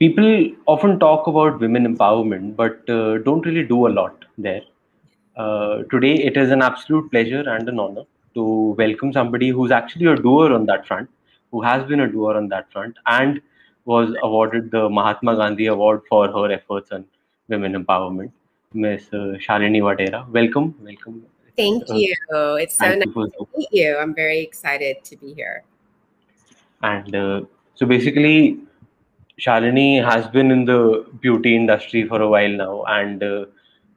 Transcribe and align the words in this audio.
people 0.00 0.50
often 0.66 0.98
talk 0.98 1.26
about 1.26 1.60
women 1.60 1.86
empowerment, 1.94 2.56
but 2.56 2.88
uh, 2.88 3.18
don't 3.18 3.44
really 3.44 3.62
do 3.62 3.86
a 3.86 3.92
lot 4.00 4.24
there. 4.38 4.62
Uh, 5.36 5.82
today, 5.90 6.14
it 6.14 6.36
is 6.36 6.50
an 6.50 6.62
absolute 6.62 7.10
pleasure 7.10 7.44
and 7.48 7.68
an 7.68 7.78
honor 7.78 8.04
to 8.34 8.74
welcome 8.78 9.12
somebody 9.12 9.50
who's 9.50 9.70
actually 9.70 10.06
a 10.06 10.16
doer 10.16 10.52
on 10.54 10.64
that 10.66 10.86
front, 10.86 11.08
who 11.52 11.60
has 11.60 11.86
been 11.86 12.00
a 12.00 12.10
doer 12.10 12.34
on 12.36 12.48
that 12.48 12.72
front, 12.72 12.96
and 13.06 13.40
was 13.84 14.14
awarded 14.22 14.70
the 14.70 14.88
Mahatma 14.88 15.36
Gandhi 15.36 15.66
Award 15.66 16.02
for 16.08 16.28
her 16.28 16.50
efforts 16.50 16.92
on 16.92 17.04
women 17.48 17.74
empowerment, 17.74 18.32
Ms. 18.72 19.08
Uh, 19.12 19.36
Shalini 19.44 19.80
Vadhera. 19.82 20.26
Welcome, 20.30 20.74
welcome. 20.80 21.26
Thank 21.56 21.90
uh, 21.90 21.94
you. 21.94 22.14
It's 22.56 22.78
so 22.78 22.94
nice 22.94 23.04
to 23.04 23.48
meet 23.56 23.68
you. 23.72 23.98
I'm 23.98 24.14
very 24.14 24.40
excited 24.40 25.04
to 25.04 25.16
be 25.16 25.34
here. 25.34 25.64
And 26.82 27.14
uh, 27.14 27.40
so 27.74 27.84
basically, 27.86 28.60
Shalini 29.40 30.04
has 30.04 30.26
been 30.28 30.50
in 30.50 30.64
the 30.66 31.06
beauty 31.20 31.56
industry 31.56 32.06
for 32.06 32.20
a 32.20 32.28
while 32.28 32.50
now, 32.50 32.84
and 32.84 33.22
uh, 33.22 33.46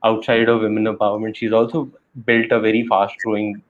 outside 0.03 0.47
of 0.49 0.61
women 0.61 0.85
empowerment, 0.85 1.35
she's 1.35 1.52
also 1.52 1.91
built 2.25 2.52
a 2.52 2.59
very 2.59 2.85
fast 2.88 3.16
growing 3.23 3.61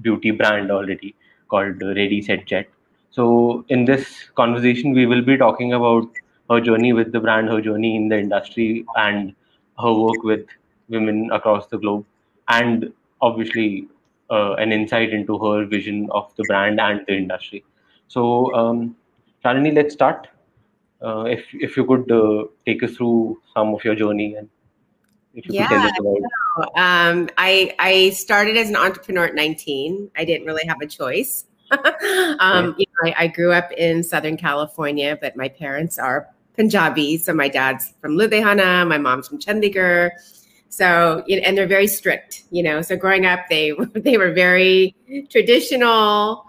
beauty 0.00 0.30
brand 0.30 0.70
already 0.70 1.14
called 1.48 1.80
Ready 1.82 2.20
Set 2.22 2.46
Jet. 2.46 2.68
So, 3.10 3.64
in 3.68 3.84
this 3.84 4.28
conversation, 4.34 4.92
we 4.92 5.06
will 5.06 5.22
be 5.22 5.36
talking 5.36 5.72
about 5.72 6.08
her 6.50 6.60
journey 6.60 6.92
with 6.92 7.12
the 7.12 7.20
brand, 7.20 7.48
her 7.48 7.60
journey 7.60 7.96
in 7.96 8.08
the 8.08 8.18
industry, 8.18 8.84
and 8.96 9.34
her 9.80 9.92
work 9.92 10.22
with 10.22 10.46
women 10.88 11.30
across 11.32 11.66
the 11.68 11.78
globe, 11.78 12.04
and 12.48 12.92
obviously 13.22 13.88
uh, 14.30 14.54
an 14.54 14.72
insight 14.72 15.10
into 15.10 15.38
her 15.38 15.64
vision 15.64 16.08
of 16.10 16.30
the 16.36 16.44
brand 16.44 16.80
and 16.80 17.04
the 17.06 17.16
industry. 17.16 17.64
So, 18.08 18.54
um, 18.54 18.96
Shalini, 19.44 19.74
let's 19.74 19.94
start. 19.94 20.28
Uh, 21.02 21.24
if 21.24 21.44
if 21.52 21.76
you 21.76 21.84
could 21.84 22.10
uh, 22.10 22.44
take 22.64 22.82
us 22.82 22.96
through 22.96 23.40
some 23.54 23.74
of 23.74 23.84
your 23.84 23.94
journey 23.94 24.34
and 24.36 24.48
if 25.34 25.46
you 25.46 25.54
yeah, 25.54 25.66
could 25.66 25.74
tell 25.74 25.86
us 25.86 25.92
about. 25.98 26.66
Um, 26.76 27.28
I 27.38 27.74
I 27.78 28.10
started 28.10 28.56
as 28.56 28.68
an 28.68 28.76
entrepreneur 28.76 29.26
at 29.26 29.34
19. 29.34 30.10
I 30.16 30.24
didn't 30.24 30.46
really 30.46 30.66
have 30.66 30.80
a 30.80 30.86
choice. 30.86 31.44
um, 32.38 32.74
you 32.78 32.86
know, 32.86 33.10
I, 33.10 33.14
I, 33.16 33.26
grew 33.28 33.50
up 33.50 33.72
in 33.72 34.02
Southern 34.02 34.36
California, 34.36 35.16
but 35.18 35.36
my 35.36 35.48
parents 35.48 35.98
are 35.98 36.28
Punjabi. 36.54 37.16
So 37.16 37.32
my 37.32 37.48
dad's 37.48 37.94
from 38.02 38.18
Ludhiana, 38.18 38.86
my 38.86 38.98
mom's 38.98 39.28
from 39.28 39.38
Chandigarh. 39.38 40.10
So, 40.68 41.24
and 41.28 41.56
they're 41.56 41.66
very 41.66 41.86
strict, 41.86 42.44
you 42.50 42.62
know. 42.62 42.82
So 42.82 42.96
growing 42.96 43.24
up, 43.26 43.40
they 43.48 43.72
they 43.94 44.18
were 44.18 44.32
very 44.32 44.94
traditional 45.30 46.44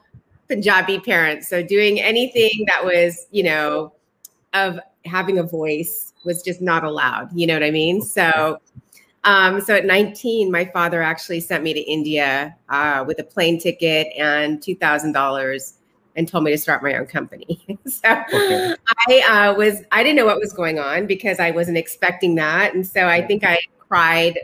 Punjabi 0.50 1.00
parents. 1.00 1.48
So 1.48 1.64
doing 1.64 2.02
anything 2.02 2.66
that 2.68 2.84
was, 2.84 3.28
you 3.32 3.44
know, 3.44 3.94
of 4.54 4.80
having 5.06 5.40
a 5.40 5.44
voice 5.44 6.14
was 6.24 6.42
just 6.42 6.62
not 6.62 6.84
allowed. 6.84 7.30
You 7.34 7.48
know 7.48 7.54
what 7.54 7.64
I 7.64 7.72
mean? 7.72 8.02
So 8.02 8.60
um, 9.26 9.62
so 9.62 9.76
at 9.76 9.86
19, 9.86 10.52
my 10.52 10.66
father 10.66 11.02
actually 11.02 11.40
sent 11.40 11.64
me 11.64 11.74
to 11.74 11.80
India 11.80 12.56
uh, 12.70 13.06
with 13.08 13.20
a 13.20 13.24
plane 13.24 13.58
ticket 13.60 14.08
and 14.18 14.62
two 14.62 14.76
thousand 14.76 15.14
dollars, 15.14 15.76
and 16.16 16.28
told 16.28 16.44
me 16.44 16.52
to 16.52 16.58
start 16.58 16.84
my 16.84 16.96
own 16.96 17.06
company. 17.06 17.80
so 17.88 18.02
okay. 18.34 18.76
I 19.08 19.20
uh, 19.22 19.54
was 19.56 19.82
I 19.92 20.04
didn't 20.04 20.18
know 20.18 20.26
what 20.26 20.40
was 20.40 20.52
going 20.52 20.78
on 20.78 21.08
because 21.08 21.40
I 21.40 21.52
wasn't 21.52 21.78
expecting 21.78 22.36
that, 22.36 22.74
and 22.74 22.86
so 22.86 23.08
I 23.08 23.26
think 23.26 23.46
I 23.46 23.60
cried 23.80 24.40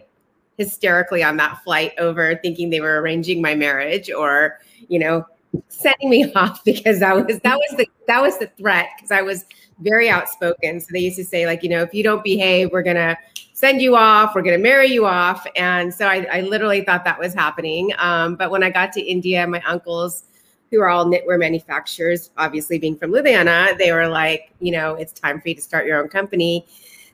hysterically 0.58 1.24
on 1.24 1.38
that 1.38 1.62
flight 1.64 1.94
over 1.98 2.36
thinking 2.42 2.70
they 2.70 2.82
were 2.82 3.02
arranging 3.02 3.42
my 3.42 3.56
marriage 3.56 4.12
or 4.12 4.60
you 4.88 5.00
know 5.00 5.26
sending 5.70 6.10
me 6.10 6.32
off 6.36 6.64
because 6.64 7.00
that 7.00 7.16
was 7.16 7.40
that 7.40 7.58
was 7.58 7.78
the 7.78 7.88
that 8.08 8.22
was 8.22 8.38
the 8.40 8.48
threat 8.58 8.88
because 8.96 9.12
I 9.12 9.22
was 9.22 9.46
very 9.82 10.10
outspoken. 10.10 10.80
So 10.80 10.88
they 10.92 11.00
used 11.00 11.18
to 11.18 11.26
say 11.26 11.46
like 11.46 11.64
you 11.64 11.70
know 11.70 11.82
if 11.82 11.94
you 11.94 12.04
don't 12.04 12.24
behave, 12.24 12.72
we're 12.72 12.84
gonna 12.84 13.18
send 13.60 13.82
you 13.82 13.98
off, 13.98 14.34
we're 14.34 14.42
going 14.42 14.58
to 14.58 14.64
marry 14.64 14.88
you 14.88 15.06
off. 15.06 15.46
And 15.58 15.94
so 15.94 16.08
I, 16.08 16.26
I 16.32 16.42
literally 16.42 16.82
thought 16.82 17.04
that 17.04 17.20
was 17.20 17.34
happening. 17.34 17.92
Um, 17.98 18.38
but 18.38 18.52
when 18.52 18.64
I 18.64 18.70
got 18.70 18.94
to 18.94 19.02
India, 19.02 19.46
my 19.46 19.62
uncles, 19.68 20.24
who 20.72 20.80
are 20.80 20.88
all 20.88 21.06
knitwear 21.06 21.38
manufacturers, 21.38 22.32
obviously 22.38 22.80
being 22.80 22.96
from 22.96 23.12
Ludhiana, 23.12 23.78
they 23.78 23.92
were 23.92 24.08
like, 24.08 24.54
you 24.60 24.72
know, 24.72 24.96
it's 24.96 25.12
time 25.12 25.42
for 25.42 25.50
you 25.50 25.56
to 25.56 25.62
start 25.62 25.86
your 25.86 26.02
own 26.02 26.08
company. 26.08 26.66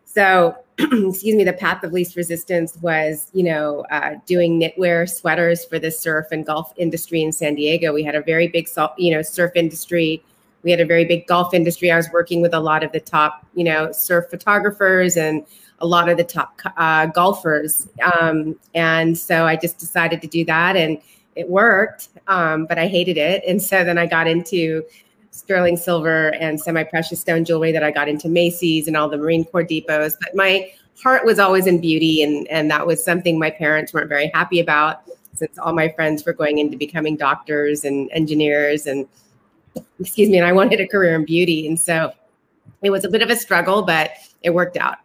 So, 0.04 0.56
excuse 0.78 1.36
me, 1.36 1.44
the 1.44 1.54
path 1.54 1.84
of 1.84 1.94
least 1.94 2.16
resistance 2.16 2.78
was, 2.82 3.32
you 3.34 3.44
know, 3.44 3.86
uh, 3.90 4.16
doing 4.26 4.60
knitwear 4.60 5.10
sweaters 5.10 5.66
for 5.66 5.80
the 5.80 5.90
surf 5.90 6.28
and 6.32 6.46
golf 6.46 6.74
industry 6.78 7.24
in 7.24 7.32
San 7.32 7.56
Diego. 7.56 7.92
We 7.92 8.04
had 8.04 8.16
a 8.16 8.22
very 8.22 8.48
big, 8.48 8.70
you 8.98 9.12
know, 9.12 9.22
surf 9.22 9.54
industry. 9.56 10.22
We 10.66 10.72
had 10.72 10.82
a 10.82 10.86
very 10.86 11.06
big 11.06 11.28
golf 11.28 11.54
industry. 11.54 11.92
I 11.92 11.96
was 11.96 12.10
working 12.12 12.42
with 12.42 12.54
a 12.54 12.60
lot 12.60 12.84
of 12.84 12.92
the 12.92 13.00
top, 13.00 13.46
you 13.54 13.64
know, 13.64 13.92
surf 13.92 14.26
photographers 14.30 15.16
and 15.16 15.46
a 15.80 15.86
lot 15.86 16.10
of 16.10 16.18
the 16.18 16.24
top 16.24 16.60
uh, 16.78 17.06
golfers. 17.06 17.88
Um, 18.20 18.60
and 18.74 19.18
so 19.18 19.46
I 19.46 19.56
just 19.56 19.78
decided 19.78 20.22
to 20.24 20.28
do 20.28 20.44
that 20.46 20.76
and 20.76 20.98
it 21.36 21.50
worked, 21.50 22.10
um, 22.28 22.66
but 22.66 22.80
I 22.80 22.88
hated 22.88 23.18
it. 23.18 23.44
And 23.48 23.62
so 23.62 23.84
then 23.84 23.98
I 23.98 24.06
got 24.06 24.28
into 24.28 24.84
sterling 25.32 25.78
silver 25.78 26.34
and 26.36 26.60
semi 26.60 26.84
precious 26.84 27.20
stone 27.20 27.46
jewelry 27.46 27.72
that 27.72 27.84
I 27.84 27.92
got 27.92 28.08
into 28.08 28.28
Macy's 28.28 28.88
and 28.88 28.98
all 28.98 29.10
the 29.10 29.18
Marine 29.18 29.46
Corps 29.46 29.64
depots. 29.64 30.16
But 30.20 30.34
my 30.34 30.72
heart 31.04 31.26
was 31.26 31.40
always 31.40 31.68
in 31.68 31.80
beauty. 31.80 32.24
And, 32.24 32.48
and 32.48 32.72
that 32.72 32.88
was 32.88 33.04
something 33.04 33.38
my 33.38 33.52
parents 33.52 33.94
weren't 33.94 34.10
very 34.10 34.32
happy 34.34 34.60
about 34.60 35.04
since 35.34 35.58
all 35.60 35.74
my 35.74 35.90
friends 35.90 36.26
were 36.26 36.34
going 36.34 36.58
into 36.58 36.78
becoming 36.78 37.18
doctors 37.18 37.84
and 37.84 38.10
engineers 38.12 38.88
and 38.88 39.06
excuse 40.00 40.30
me 40.30 40.38
and 40.38 40.48
i 40.48 40.52
wanted 40.52 40.80
a 40.80 40.88
career 40.88 41.16
in 41.16 41.26
beauty 41.26 41.68
and 41.68 41.80
so 41.80 42.12
it 42.82 42.90
was 42.90 43.06
a 43.06 43.10
bit 43.10 43.22
of 43.22 43.30
a 43.30 43.36
struggle 43.36 43.82
but 43.82 44.12
it 44.44 44.52
worked 44.52 44.78
out 44.78 44.98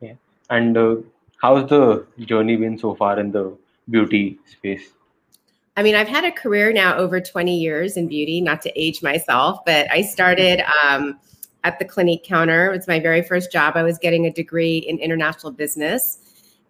Yeah. 0.00 0.14
and 0.50 0.76
uh, 0.76 0.96
how's 1.40 1.68
the 1.68 2.06
journey 2.20 2.56
been 2.56 2.78
so 2.78 2.94
far 2.94 3.18
in 3.18 3.32
the 3.32 3.56
beauty 3.90 4.38
space? 4.46 4.92
I 5.76 5.82
mean, 5.82 5.94
I've 5.94 6.08
had 6.08 6.24
a 6.24 6.32
career 6.32 6.72
now 6.72 6.96
over 6.96 7.20
20 7.20 7.56
years 7.56 7.96
in 7.96 8.08
beauty, 8.08 8.40
not 8.40 8.60
to 8.62 8.80
age 8.80 9.02
myself, 9.02 9.60
but 9.64 9.90
I 9.90 10.02
started 10.02 10.60
um, 10.82 11.18
at 11.62 11.78
the 11.78 11.84
Clinique 11.84 12.24
counter. 12.24 12.72
It 12.72 12.76
was 12.76 12.88
my 12.88 12.98
very 12.98 13.22
first 13.22 13.52
job. 13.52 13.76
I 13.76 13.84
was 13.84 13.96
getting 13.96 14.26
a 14.26 14.32
degree 14.32 14.78
in 14.78 14.98
international 14.98 15.52
business. 15.52 16.18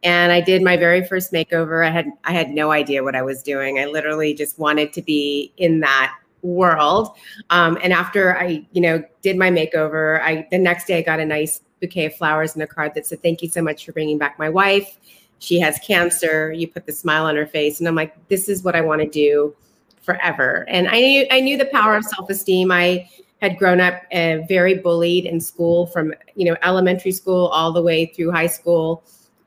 And 0.03 0.31
I 0.31 0.41
did 0.41 0.63
my 0.63 0.77
very 0.77 1.05
first 1.05 1.33
makeover. 1.33 1.87
I 1.87 1.91
had 1.91 2.07
I 2.25 2.33
had 2.33 2.51
no 2.51 2.71
idea 2.71 3.03
what 3.03 3.17
I 3.17 3.23
was 3.23 3.43
doing. 3.43 3.81
I 3.81 3.87
literally 3.87 4.33
just 4.35 4.59
wanted 4.59 4.93
to 4.93 5.03
be 5.03 5.53
in 5.57 5.81
that 5.81 6.15
world. 6.43 7.17
Um, 7.51 7.79
and 7.83 7.93
after 7.93 8.37
I, 8.37 8.67
you 8.73 8.81
know, 8.81 9.03
did 9.23 9.37
my 9.37 9.51
makeover, 9.51 10.21
I 10.21 10.47
the 10.51 10.59
next 10.59 10.87
day 10.87 10.99
I 10.99 11.03
got 11.03 11.21
a 11.21 11.25
nice 11.25 11.61
bouquet 11.81 12.07
of 12.07 12.15
flowers 12.15 12.55
and 12.55 12.63
a 12.63 12.67
card 12.67 12.95
that 12.95 13.07
said, 13.07 13.23
Thank 13.23 13.43
you 13.43 13.49
so 13.49 13.63
much 13.63 13.85
for 13.85 13.93
bringing 13.93 14.19
back 14.19 14.39
my 14.39 14.49
wife. 14.49 14.99
She 15.41 15.61
has 15.61 15.79
cancer. 15.79 16.53
You 16.53 16.69
put 16.69 16.87
the 16.87 16.93
smile 16.93 17.27
on 17.27 17.37
her 17.37 17.47
face. 17.47 17.79
And 17.79 17.89
I'm 17.89 17.95
like, 17.95 18.15
This 18.29 18.49
is 18.49 18.63
what 18.63 18.75
I 18.77 18.81
want 18.81 19.03
to 19.03 19.09
do 19.09 19.55
forever. 20.03 20.65
And 20.69 20.89
I 20.89 21.01
knew, 21.01 21.27
I 21.31 21.41
knew 21.41 21.57
the 21.57 21.67
power 21.67 21.97
of 21.97 22.05
self 22.05 22.31
esteem. 22.31 22.73
I 22.73 23.09
had 23.41 23.57
grown 23.59 23.81
up 23.81 24.03
uh, 24.13 24.39
very 24.49 24.75
bullied 24.75 25.25
in 25.25 25.41
school 25.41 25.87
from 25.87 26.13
you 26.35 26.45
know 26.45 26.57
elementary 26.63 27.13
school 27.13 27.47
all 27.49 27.73
the 27.73 27.83
way 27.83 28.07
through 28.07 28.31
high 28.31 28.47
school 28.47 29.03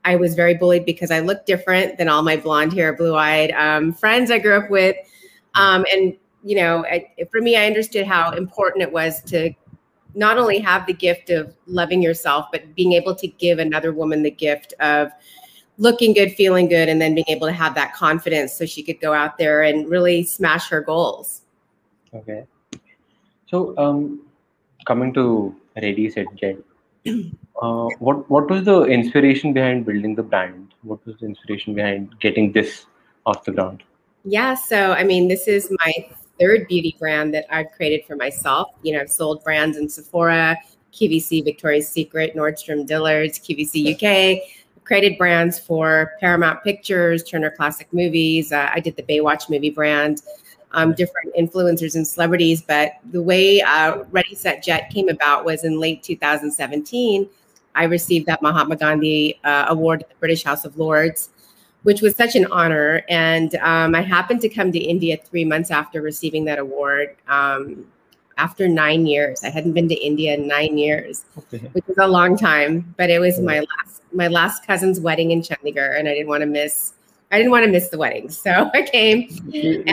i 0.05 0.15
was 0.15 0.33
very 0.35 0.53
bullied 0.53 0.85
because 0.85 1.11
i 1.11 1.19
looked 1.19 1.45
different 1.45 1.97
than 1.97 2.07
all 2.07 2.23
my 2.23 2.37
blonde 2.37 2.73
hair 2.73 2.93
blue 2.95 3.15
eyed 3.15 3.51
um, 3.51 3.93
friends 3.93 4.31
i 4.31 4.39
grew 4.39 4.55
up 4.55 4.69
with 4.69 4.95
um, 5.55 5.85
and 5.91 6.15
you 6.43 6.55
know 6.55 6.85
I, 6.85 7.07
for 7.31 7.41
me 7.41 7.55
i 7.55 7.65
understood 7.65 8.05
how 8.05 8.31
important 8.31 8.83
it 8.83 8.91
was 8.91 9.21
to 9.23 9.53
not 10.15 10.37
only 10.37 10.59
have 10.59 10.85
the 10.85 10.93
gift 10.93 11.29
of 11.29 11.53
loving 11.67 12.01
yourself, 12.01 12.47
but 12.51 12.75
being 12.75 12.93
able 12.93 13.15
to 13.15 13.27
give 13.27 13.59
another 13.59 13.93
woman 13.93 14.23
the 14.23 14.31
gift 14.31 14.73
of 14.79 15.11
looking 15.77 16.13
good, 16.13 16.31
feeling 16.33 16.67
good, 16.67 16.89
and 16.89 17.01
then 17.01 17.15
being 17.15 17.29
able 17.29 17.47
to 17.47 17.53
have 17.53 17.75
that 17.75 17.93
confidence 17.93 18.53
so 18.53 18.65
she 18.65 18.83
could 18.83 18.99
go 18.99 19.13
out 19.13 19.37
there 19.37 19.63
and 19.63 19.89
really 19.89 20.23
smash 20.23 20.69
her 20.69 20.81
goals. 20.81 21.41
Okay. 22.13 22.45
So, 23.47 23.77
um, 23.77 24.21
coming 24.85 25.13
to 25.13 25.55
Ready 25.75 26.09
Set 26.09 26.27
Jet, 26.35 26.57
uh, 27.61 27.87
what 27.99 28.29
what 28.29 28.49
was 28.49 28.63
the 28.63 28.83
inspiration 28.83 29.53
behind 29.53 29.85
building 29.85 30.15
the 30.15 30.23
brand? 30.23 30.73
What 30.83 31.05
was 31.05 31.17
the 31.19 31.25
inspiration 31.25 31.73
behind 31.73 32.19
getting 32.19 32.51
this 32.51 32.85
off 33.25 33.43
the 33.43 33.51
ground? 33.51 33.83
Yeah, 34.23 34.53
so 34.53 34.91
I 34.91 35.03
mean, 35.03 35.27
this 35.27 35.47
is 35.47 35.73
my 35.79 35.93
third 36.41 36.67
beauty 36.67 36.95
brand 36.99 37.33
that 37.33 37.45
I've 37.49 37.71
created 37.71 38.05
for 38.05 38.15
myself. 38.15 38.71
You 38.81 38.93
know, 38.93 39.01
I've 39.01 39.11
sold 39.11 39.43
brands 39.43 39.77
in 39.77 39.87
Sephora, 39.87 40.57
QVC, 40.91 41.45
Victoria's 41.45 41.87
Secret, 41.87 42.35
Nordstrom, 42.35 42.85
Dillard's, 42.85 43.39
QVC 43.39 43.93
UK. 43.93 44.41
created 44.83 45.17
brands 45.17 45.59
for 45.59 46.13
Paramount 46.19 46.63
Pictures, 46.63 47.23
Turner 47.23 47.51
Classic 47.51 47.87
Movies. 47.93 48.51
Uh, 48.51 48.69
I 48.73 48.79
did 48.79 48.95
the 48.95 49.03
Baywatch 49.03 49.49
movie 49.49 49.69
brand, 49.69 50.23
um, 50.71 50.93
different 50.93 51.33
influencers 51.39 51.95
and 51.95 52.05
celebrities. 52.05 52.61
But 52.61 52.93
the 53.11 53.21
way 53.21 53.61
uh, 53.61 54.03
Ready 54.09 54.35
Set 54.35 54.63
Jet 54.63 54.89
came 54.89 55.07
about 55.07 55.45
was 55.45 55.63
in 55.63 55.79
late 55.79 56.03
2017. 56.03 57.29
I 57.75 57.83
received 57.85 58.25
that 58.25 58.41
Mahatma 58.41 58.75
Gandhi 58.75 59.39
uh, 59.43 59.67
Award 59.69 60.01
at 60.01 60.09
the 60.09 60.15
British 60.15 60.43
House 60.43 60.65
of 60.65 60.77
Lords 60.77 61.29
which 61.83 62.01
was 62.01 62.15
such 62.15 62.35
an 62.35 62.45
honor. 62.47 63.03
And 63.09 63.55
um, 63.55 63.95
I 63.95 64.01
happened 64.01 64.41
to 64.41 64.49
come 64.49 64.71
to 64.71 64.79
India 64.79 65.17
three 65.17 65.45
months 65.45 65.71
after 65.71 66.01
receiving 66.01 66.45
that 66.45 66.59
award. 66.59 67.15
Um, 67.27 67.87
after 68.41 68.67
nine 68.67 69.05
years. 69.05 69.43
I 69.43 69.49
hadn't 69.49 69.73
been 69.73 69.87
to 69.89 69.95
India 69.95 70.33
in 70.33 70.47
nine 70.47 70.77
years, 70.77 71.25
okay. 71.37 71.59
which 71.73 71.85
is 71.87 71.97
a 71.97 72.07
long 72.07 72.35
time. 72.35 72.93
But 72.97 73.09
it 73.09 73.19
was 73.19 73.39
my 73.39 73.59
last 73.59 74.01
my 74.13 74.27
last 74.27 74.65
cousin's 74.65 74.99
wedding 74.99 75.31
in 75.31 75.41
Chandigarh, 75.41 75.97
and 75.97 76.07
I 76.07 76.13
didn't 76.13 76.27
want 76.27 76.41
to 76.41 76.47
miss. 76.47 76.93
I 77.31 77.37
didn't 77.37 77.51
want 77.51 77.65
to 77.65 77.71
miss 77.71 77.89
the 77.89 77.97
wedding, 77.97 78.29
so 78.43 78.69
I 78.73 78.81
came. 78.81 79.29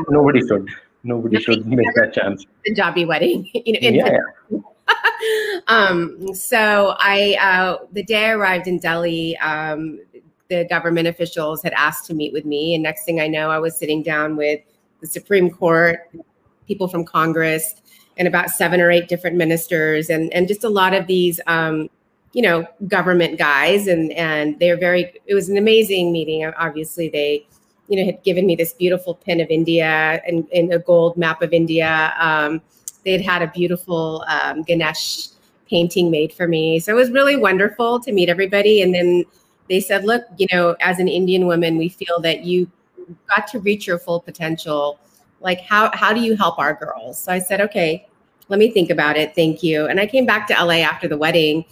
Nobody 0.08 0.40
should. 0.46 0.69
Nobody 1.05 1.40
should 1.40 1.67
miss 1.67 1.87
that 1.94 2.12
chance. 2.12 2.44
Punjabi 2.67 3.05
wedding, 3.05 3.49
you 3.55 4.02
know. 4.02 4.20
yeah. 4.50 4.58
um, 5.69 6.35
so 6.35 6.96
I, 6.99 7.38
uh, 7.40 7.87
the 7.93 8.02
day 8.02 8.26
I 8.26 8.31
arrived 8.31 8.67
in 8.67 8.79
Delhi, 8.79 9.37
um, 9.38 10.00
the 10.49 10.65
government 10.65 11.06
officials 11.09 11.62
had 11.62 11.73
asked 11.75 12.06
to 12.06 12.15
meet 12.15 12.33
with 12.33 12.45
me, 12.45 12.75
and 12.75 12.83
next 12.83 13.05
thing 13.05 13.21
I 13.21 13.29
know, 13.29 13.50
I 13.50 13.59
was 13.59 13.77
sitting 13.77 14.03
down 14.03 14.37
with 14.37 14.61
the 15.00 15.06
Supreme 15.06 15.50
Court, 15.50 16.11
people 16.67 16.89
from 16.89 17.05
Congress, 17.05 17.75
and 18.17 18.27
about 18.27 18.50
seven 18.50 18.81
or 18.81 18.91
eight 18.91 19.09
different 19.09 19.37
ministers, 19.37 20.11
and 20.11 20.33
and 20.33 20.49
just 20.49 20.65
a 20.65 20.69
lot 20.69 20.95
of 20.95 21.06
these. 21.06 21.41
Um, 21.47 21.89
you 22.35 22.43
know, 22.43 22.67
government 22.87 23.39
guys, 23.39 23.87
and 23.87 24.12
and 24.12 24.59
they're 24.59 24.77
very. 24.77 25.12
It 25.27 25.35
was 25.35 25.49
an 25.49 25.56
amazing 25.56 26.12
meeting. 26.12 26.45
Obviously, 26.45 27.09
they, 27.09 27.47
you 27.89 27.99
know, 27.99 28.05
had 28.05 28.23
given 28.23 28.47
me 28.47 28.55
this 28.55 28.75
beautiful 28.75 29.15
pin 29.15 29.41
of 29.41 29.49
India 29.49 30.21
and, 30.27 30.47
and 30.55 30.73
a 30.73 30.79
gold 30.79 31.17
map 31.17 31.41
of 31.41 31.53
India. 31.55 32.12
Um, 32.19 32.61
they 33.05 33.12
had 33.12 33.23
had 33.23 33.43
a 33.43 33.47
beautiful 33.49 34.25
um, 34.29 34.62
Ganesh 34.62 35.29
painting 35.71 36.11
made 36.11 36.33
for 36.33 36.47
me, 36.47 36.79
so 36.81 36.93
it 36.93 36.97
was 36.97 37.11
really 37.11 37.37
wonderful 37.37 37.99
to 38.00 38.12
meet 38.12 38.29
everybody. 38.29 38.83
And 38.83 38.95
then 38.95 39.25
they 39.69 39.81
said, 39.81 40.05
"Look, 40.05 40.25
you 40.37 40.47
know, 40.53 40.76
as 40.81 40.99
an 40.99 41.09
Indian 41.09 41.47
woman, 41.47 41.79
we 41.79 41.88
feel 41.88 42.20
that 42.20 42.44
you 42.44 42.70
got 43.35 43.47
to 43.49 43.59
reach 43.61 43.87
your 43.87 43.99
full 43.99 44.20
potential. 44.20 44.99
Like, 45.41 45.61
how 45.61 45.91
how 45.94 46.12
do 46.12 46.20
you 46.20 46.37
help 46.37 46.59
our 46.59 46.75
girls?" 46.75 47.20
So 47.23 47.32
I 47.32 47.38
said, 47.38 47.61
"Okay, 47.61 48.06
let 48.49 48.59
me 48.59 48.70
think 48.70 48.91
about 48.91 49.17
it. 49.17 49.35
Thank 49.35 49.62
you." 49.62 49.87
And 49.87 50.00
I 50.00 50.06
came 50.06 50.26
back 50.26 50.47
to 50.49 50.55
LA 50.55 50.82
after 50.82 51.09
the 51.09 51.17
wedding 51.17 51.65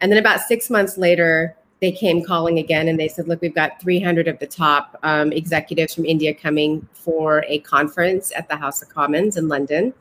and 0.00 0.10
then 0.10 0.18
about 0.18 0.40
six 0.40 0.70
months 0.70 0.96
later, 0.96 1.56
they 1.80 1.92
came 1.92 2.22
calling 2.22 2.58
again 2.58 2.88
and 2.88 2.98
they 2.98 3.08
said, 3.08 3.28
look, 3.28 3.40
we've 3.40 3.54
got 3.54 3.80
300 3.80 4.28
of 4.28 4.38
the 4.38 4.46
top 4.46 4.98
um, 5.02 5.32
executives 5.32 5.94
from 5.94 6.04
India 6.04 6.34
coming 6.34 6.86
for 6.92 7.44
a 7.48 7.60
conference 7.60 8.32
at 8.36 8.48
the 8.48 8.56
House 8.56 8.82
of 8.82 8.88
Commons 8.88 9.36
in 9.36 9.48
London. 9.48 9.94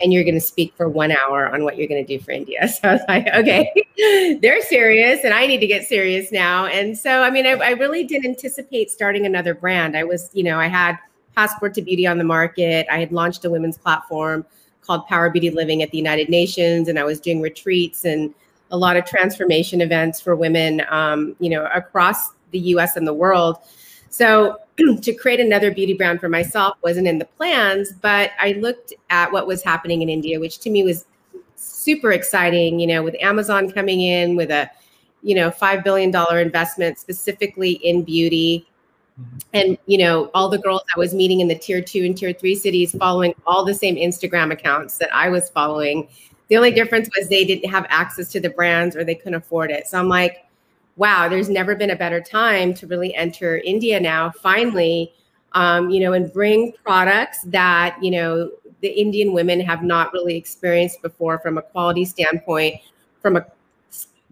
And 0.00 0.12
you're 0.12 0.24
going 0.24 0.34
to 0.34 0.40
speak 0.40 0.74
for 0.76 0.88
one 0.88 1.12
hour 1.12 1.52
on 1.52 1.64
what 1.64 1.76
you're 1.76 1.86
going 1.86 2.04
to 2.04 2.18
do 2.18 2.22
for 2.22 2.30
India. 2.30 2.68
So 2.68 2.88
I 2.88 2.92
was 2.92 3.02
like, 3.08 3.26
okay, 3.28 4.38
they're 4.40 4.62
serious 4.62 5.20
and 5.24 5.34
I 5.34 5.46
need 5.46 5.58
to 5.58 5.66
get 5.66 5.86
serious 5.86 6.32
now. 6.32 6.66
And 6.66 6.96
so, 6.96 7.22
I 7.22 7.30
mean, 7.30 7.46
I, 7.46 7.50
I 7.50 7.70
really 7.70 8.04
didn't 8.04 8.30
anticipate 8.30 8.90
starting 8.90 9.26
another 9.26 9.54
brand. 9.54 9.96
I 9.96 10.04
was, 10.04 10.30
you 10.32 10.42
know, 10.42 10.58
I 10.58 10.68
had 10.68 10.98
Passport 11.34 11.74
to 11.74 11.82
Beauty 11.82 12.06
on 12.06 12.18
the 12.18 12.24
market. 12.24 12.86
I 12.90 12.98
had 12.98 13.12
launched 13.12 13.44
a 13.44 13.50
women's 13.50 13.78
platform 13.78 14.46
called 14.82 15.06
Power 15.06 15.30
Beauty 15.30 15.50
Living 15.50 15.82
at 15.82 15.90
the 15.90 15.98
United 15.98 16.28
Nations, 16.28 16.88
and 16.88 16.98
I 16.98 17.04
was 17.04 17.20
doing 17.20 17.40
retreats 17.40 18.04
and 18.04 18.34
a 18.70 18.76
lot 18.76 18.96
of 18.96 19.04
transformation 19.04 19.80
events 19.80 20.20
for 20.20 20.34
women, 20.36 20.82
um, 20.90 21.36
you 21.40 21.50
know, 21.50 21.66
across 21.74 22.30
the 22.50 22.58
U.S. 22.58 22.96
and 22.96 23.06
the 23.06 23.14
world. 23.14 23.58
So 24.10 24.56
to 25.02 25.14
create 25.14 25.40
another 25.40 25.72
beauty 25.72 25.94
brand 25.94 26.20
for 26.20 26.28
myself 26.28 26.76
wasn't 26.82 27.06
in 27.06 27.18
the 27.18 27.24
plans, 27.24 27.92
but 27.92 28.30
I 28.40 28.52
looked 28.52 28.92
at 29.10 29.32
what 29.32 29.46
was 29.46 29.62
happening 29.62 30.02
in 30.02 30.08
India, 30.08 30.38
which 30.38 30.58
to 30.60 30.70
me 30.70 30.82
was 30.82 31.06
super 31.56 32.12
exciting. 32.12 32.80
You 32.80 32.86
know, 32.86 33.02
with 33.02 33.16
Amazon 33.20 33.70
coming 33.70 34.00
in 34.00 34.36
with 34.36 34.50
a, 34.50 34.70
you 35.22 35.34
know, 35.34 35.50
five 35.50 35.84
billion 35.84 36.10
dollar 36.10 36.40
investment 36.40 36.98
specifically 36.98 37.72
in 37.72 38.02
beauty. 38.02 38.66
Mm-hmm. 39.20 39.38
And 39.54 39.78
you 39.86 39.98
know, 39.98 40.30
all 40.34 40.48
the 40.48 40.58
girls 40.58 40.82
I 40.94 40.98
was 40.98 41.14
meeting 41.14 41.40
in 41.40 41.48
the 41.48 41.58
tier 41.58 41.82
two 41.82 42.04
and 42.04 42.16
tier 42.16 42.32
three 42.32 42.54
cities 42.54 42.92
following 42.92 43.34
all 43.46 43.64
the 43.64 43.74
same 43.74 43.96
Instagram 43.96 44.52
accounts 44.52 44.98
that 44.98 45.12
I 45.14 45.28
was 45.28 45.50
following 45.50 46.08
the 46.50 46.56
only 46.56 46.72
difference 46.72 47.08
was 47.16 47.28
they 47.28 47.44
didn't 47.44 47.70
have 47.70 47.86
access 47.88 48.28
to 48.32 48.40
the 48.40 48.50
brands 48.50 48.96
or 48.96 49.04
they 49.04 49.14
couldn't 49.14 49.36
afford 49.36 49.70
it. 49.70 49.86
So 49.86 49.98
I'm 49.98 50.08
like, 50.08 50.44
wow, 50.96 51.28
there's 51.28 51.48
never 51.48 51.74
been 51.74 51.90
a 51.90 51.96
better 51.96 52.20
time 52.20 52.74
to 52.74 52.86
really 52.86 53.14
enter 53.14 53.58
India 53.58 53.98
now, 53.98 54.30
finally, 54.30 55.12
um, 55.52 55.90
you 55.90 56.00
know, 56.00 56.12
and 56.12 56.32
bring 56.32 56.72
products 56.84 57.42
that, 57.44 57.96
you 58.02 58.10
know, 58.10 58.50
the 58.80 58.88
Indian 58.88 59.32
women 59.32 59.60
have 59.60 59.82
not 59.82 60.12
really 60.12 60.36
experienced 60.36 61.02
before 61.02 61.38
from 61.38 61.58
a 61.58 61.62
quality 61.62 62.04
standpoint, 62.04 62.76
from 63.20 63.36
a 63.36 63.46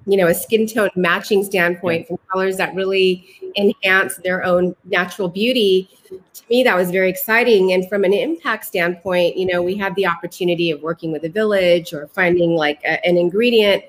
you 0.07 0.17
know 0.17 0.27
a 0.27 0.35
skin 0.35 0.67
tone 0.67 0.89
matching 0.97 1.45
standpoint 1.45 2.09
from 2.09 2.19
colors 2.33 2.57
that 2.57 2.75
really 2.75 3.53
enhance 3.57 4.17
their 4.17 4.43
own 4.43 4.75
natural 4.85 5.29
beauty. 5.29 5.89
To 6.09 6.43
me 6.49 6.65
that 6.65 6.75
was 6.75 6.91
very 6.91 7.11
exciting. 7.11 7.75
And 7.75 7.87
from 7.89 8.05
an 8.05 8.15
impact 8.15 8.65
standpoint 8.65 9.37
you 9.37 9.47
know 9.47 9.63
we 9.63 9.77
had 9.77 9.95
the 9.97 10.07
opportunity 10.07 10.71
of 10.71 10.81
working 10.81 11.13
with 11.13 11.25
a 11.25 11.29
village 11.29 11.93
or 11.93 12.07
finding 12.09 12.57
like 12.57 12.81
a, 12.85 13.05
an 13.07 13.19
ingredient 13.19 13.85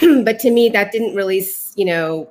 but 0.24 0.38
to 0.40 0.50
me 0.50 0.68
that 0.68 0.92
didn't 0.92 1.14
really 1.14 1.44
you 1.76 1.84
know 1.84 2.30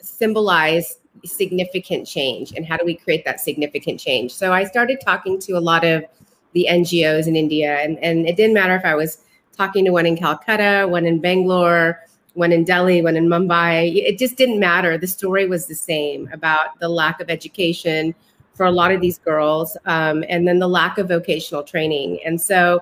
symbolize 0.00 0.98
significant 1.24 2.06
change 2.06 2.52
and 2.52 2.64
how 2.64 2.76
do 2.76 2.84
we 2.84 2.94
create 2.94 3.24
that 3.24 3.40
significant 3.40 4.00
change. 4.00 4.32
So 4.32 4.52
i 4.52 4.64
started 4.64 5.00
talking 5.00 5.38
to 5.40 5.52
a 5.52 5.60
lot 5.60 5.84
of 5.84 6.04
the 6.52 6.66
ngos 6.68 7.26
in 7.28 7.36
india 7.36 7.78
and, 7.78 7.98
and 7.98 8.26
it 8.26 8.36
didn't 8.36 8.54
matter 8.54 8.74
if 8.74 8.84
i 8.84 8.94
was 8.94 9.18
talking 9.56 9.84
to 9.84 9.92
one 9.92 10.04
in 10.04 10.16
calcutta 10.16 10.86
one 10.88 11.06
in 11.06 11.20
bangalore 11.20 12.00
one 12.34 12.50
in 12.50 12.64
delhi 12.64 13.02
one 13.02 13.16
in 13.16 13.28
mumbai 13.28 13.94
it 13.94 14.18
just 14.18 14.36
didn't 14.36 14.58
matter. 14.58 14.96
The 14.98 15.06
story 15.06 15.46
was 15.46 15.66
the 15.66 15.74
same 15.74 16.28
about 16.32 16.78
the 16.80 16.88
lack 16.88 17.20
of 17.20 17.30
education 17.30 18.14
for 18.54 18.66
a 18.66 18.70
lot 18.70 18.92
of 18.92 19.00
these 19.00 19.18
girls 19.18 19.76
um, 19.86 20.24
and 20.28 20.46
then 20.46 20.58
the 20.58 20.68
lack 20.68 20.98
of 20.98 21.08
vocational 21.08 21.62
training. 21.62 22.20
And 22.26 22.40
so 22.40 22.80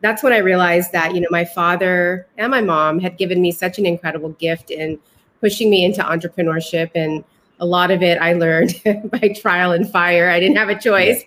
that's 0.00 0.22
when 0.22 0.32
i 0.32 0.38
realized 0.38 0.92
that 0.92 1.14
you 1.14 1.20
know 1.20 1.28
my 1.30 1.44
father 1.44 2.26
and 2.36 2.50
my 2.50 2.60
mom 2.60 2.98
had 2.98 3.16
given 3.16 3.40
me 3.40 3.50
such 3.50 3.78
an 3.78 3.86
incredible 3.86 4.30
gift 4.30 4.70
in 4.70 4.98
pushing 5.40 5.70
me 5.70 5.84
into 5.84 6.02
entrepreneurship 6.02 6.90
and 6.94 7.24
a 7.60 7.66
lot 7.66 7.90
of 7.90 8.02
it 8.02 8.18
i 8.20 8.32
learned 8.32 8.80
by 9.10 9.34
trial 9.40 9.72
and 9.72 9.90
fire. 9.90 10.30
I 10.30 10.38
didn't 10.40 10.56
have 10.56 10.68
a 10.68 10.78
choice 10.78 11.24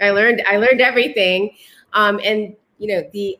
i 0.00 0.10
learned 0.10 0.42
i 0.48 0.56
learned 0.56 0.80
everything. 0.80 1.50
Um, 1.92 2.20
and 2.24 2.56
you 2.78 2.88
know 2.88 3.08
the 3.12 3.38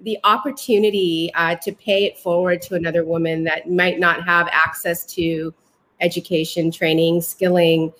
the 0.00 0.18
opportunity 0.24 1.30
uh, 1.34 1.56
to 1.56 1.72
pay 1.72 2.04
it 2.04 2.18
forward 2.18 2.60
to 2.62 2.74
another 2.74 3.04
woman 3.04 3.44
that 3.44 3.70
might 3.70 3.98
not 3.98 4.24
have 4.24 4.48
access 4.50 5.04
to 5.06 5.54
education 6.00 6.70
training 6.70 7.20
skilling 7.20 7.92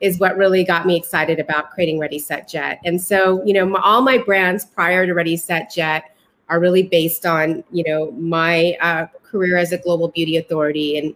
is 0.00 0.18
what 0.18 0.36
really 0.36 0.64
got 0.64 0.86
me 0.86 0.96
excited 0.96 1.38
about 1.38 1.70
creating 1.70 1.98
Ready 1.98 2.18
Set 2.18 2.48
Jet. 2.48 2.80
And 2.84 3.00
so, 3.00 3.44
you 3.44 3.52
know, 3.52 3.66
my, 3.66 3.80
all 3.80 4.00
my 4.00 4.18
brands 4.18 4.64
prior 4.64 5.06
to 5.06 5.12
Ready 5.12 5.36
Set 5.36 5.70
Jet 5.70 6.16
are 6.48 6.58
really 6.58 6.82
based 6.82 7.26
on, 7.26 7.62
you 7.70 7.84
know, 7.86 8.10
my 8.12 8.76
uh, 8.80 9.06
career 9.22 9.56
as 9.56 9.72
a 9.72 9.78
global 9.78 10.08
beauty 10.08 10.36
authority 10.36 10.98
and, 10.98 11.14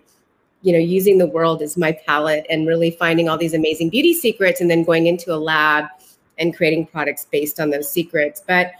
you 0.62 0.72
know, 0.72 0.78
using 0.78 1.18
the 1.18 1.26
world 1.26 1.62
as 1.62 1.76
my 1.76 1.92
palette 2.06 2.46
and 2.50 2.68
really 2.68 2.90
finding 2.90 3.28
all 3.28 3.38
these 3.38 3.54
amazing 3.54 3.90
beauty 3.90 4.14
secrets 4.14 4.60
and 4.60 4.70
then 4.70 4.84
going 4.84 5.06
into 5.06 5.34
a 5.34 5.36
lab 5.36 5.86
and 6.38 6.56
creating 6.56 6.86
products 6.86 7.26
based 7.30 7.60
on 7.60 7.70
those 7.70 7.90
secrets. 7.90 8.42
But 8.46 8.72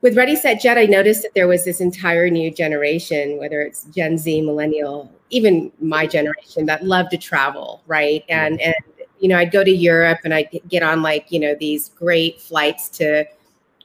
with 0.00 0.18
Ready 0.18 0.36
Set 0.36 0.60
Jet, 0.60 0.76
I 0.76 0.84
noticed 0.84 1.22
that 1.22 1.32
there 1.34 1.48
was 1.48 1.64
this 1.64 1.80
entire 1.80 2.28
new 2.28 2.50
generation, 2.50 3.38
whether 3.38 3.62
it's 3.62 3.84
Gen 3.84 4.18
Z, 4.18 4.42
millennial, 4.42 5.10
even 5.30 5.72
my 5.80 6.06
generation, 6.06 6.66
that 6.66 6.84
love 6.84 7.08
to 7.08 7.16
travel, 7.16 7.82
right? 7.86 8.22
And 8.28 8.60
and 8.60 8.74
you 9.20 9.28
know, 9.28 9.38
I'd 9.38 9.52
go 9.52 9.64
to 9.64 9.70
Europe 9.70 10.20
and 10.24 10.34
I'd 10.34 10.48
get 10.68 10.82
on 10.82 11.02
like, 11.02 11.30
you 11.30 11.40
know, 11.40 11.54
these 11.54 11.90
great 11.90 12.40
flights 12.40 12.88
to 12.90 13.24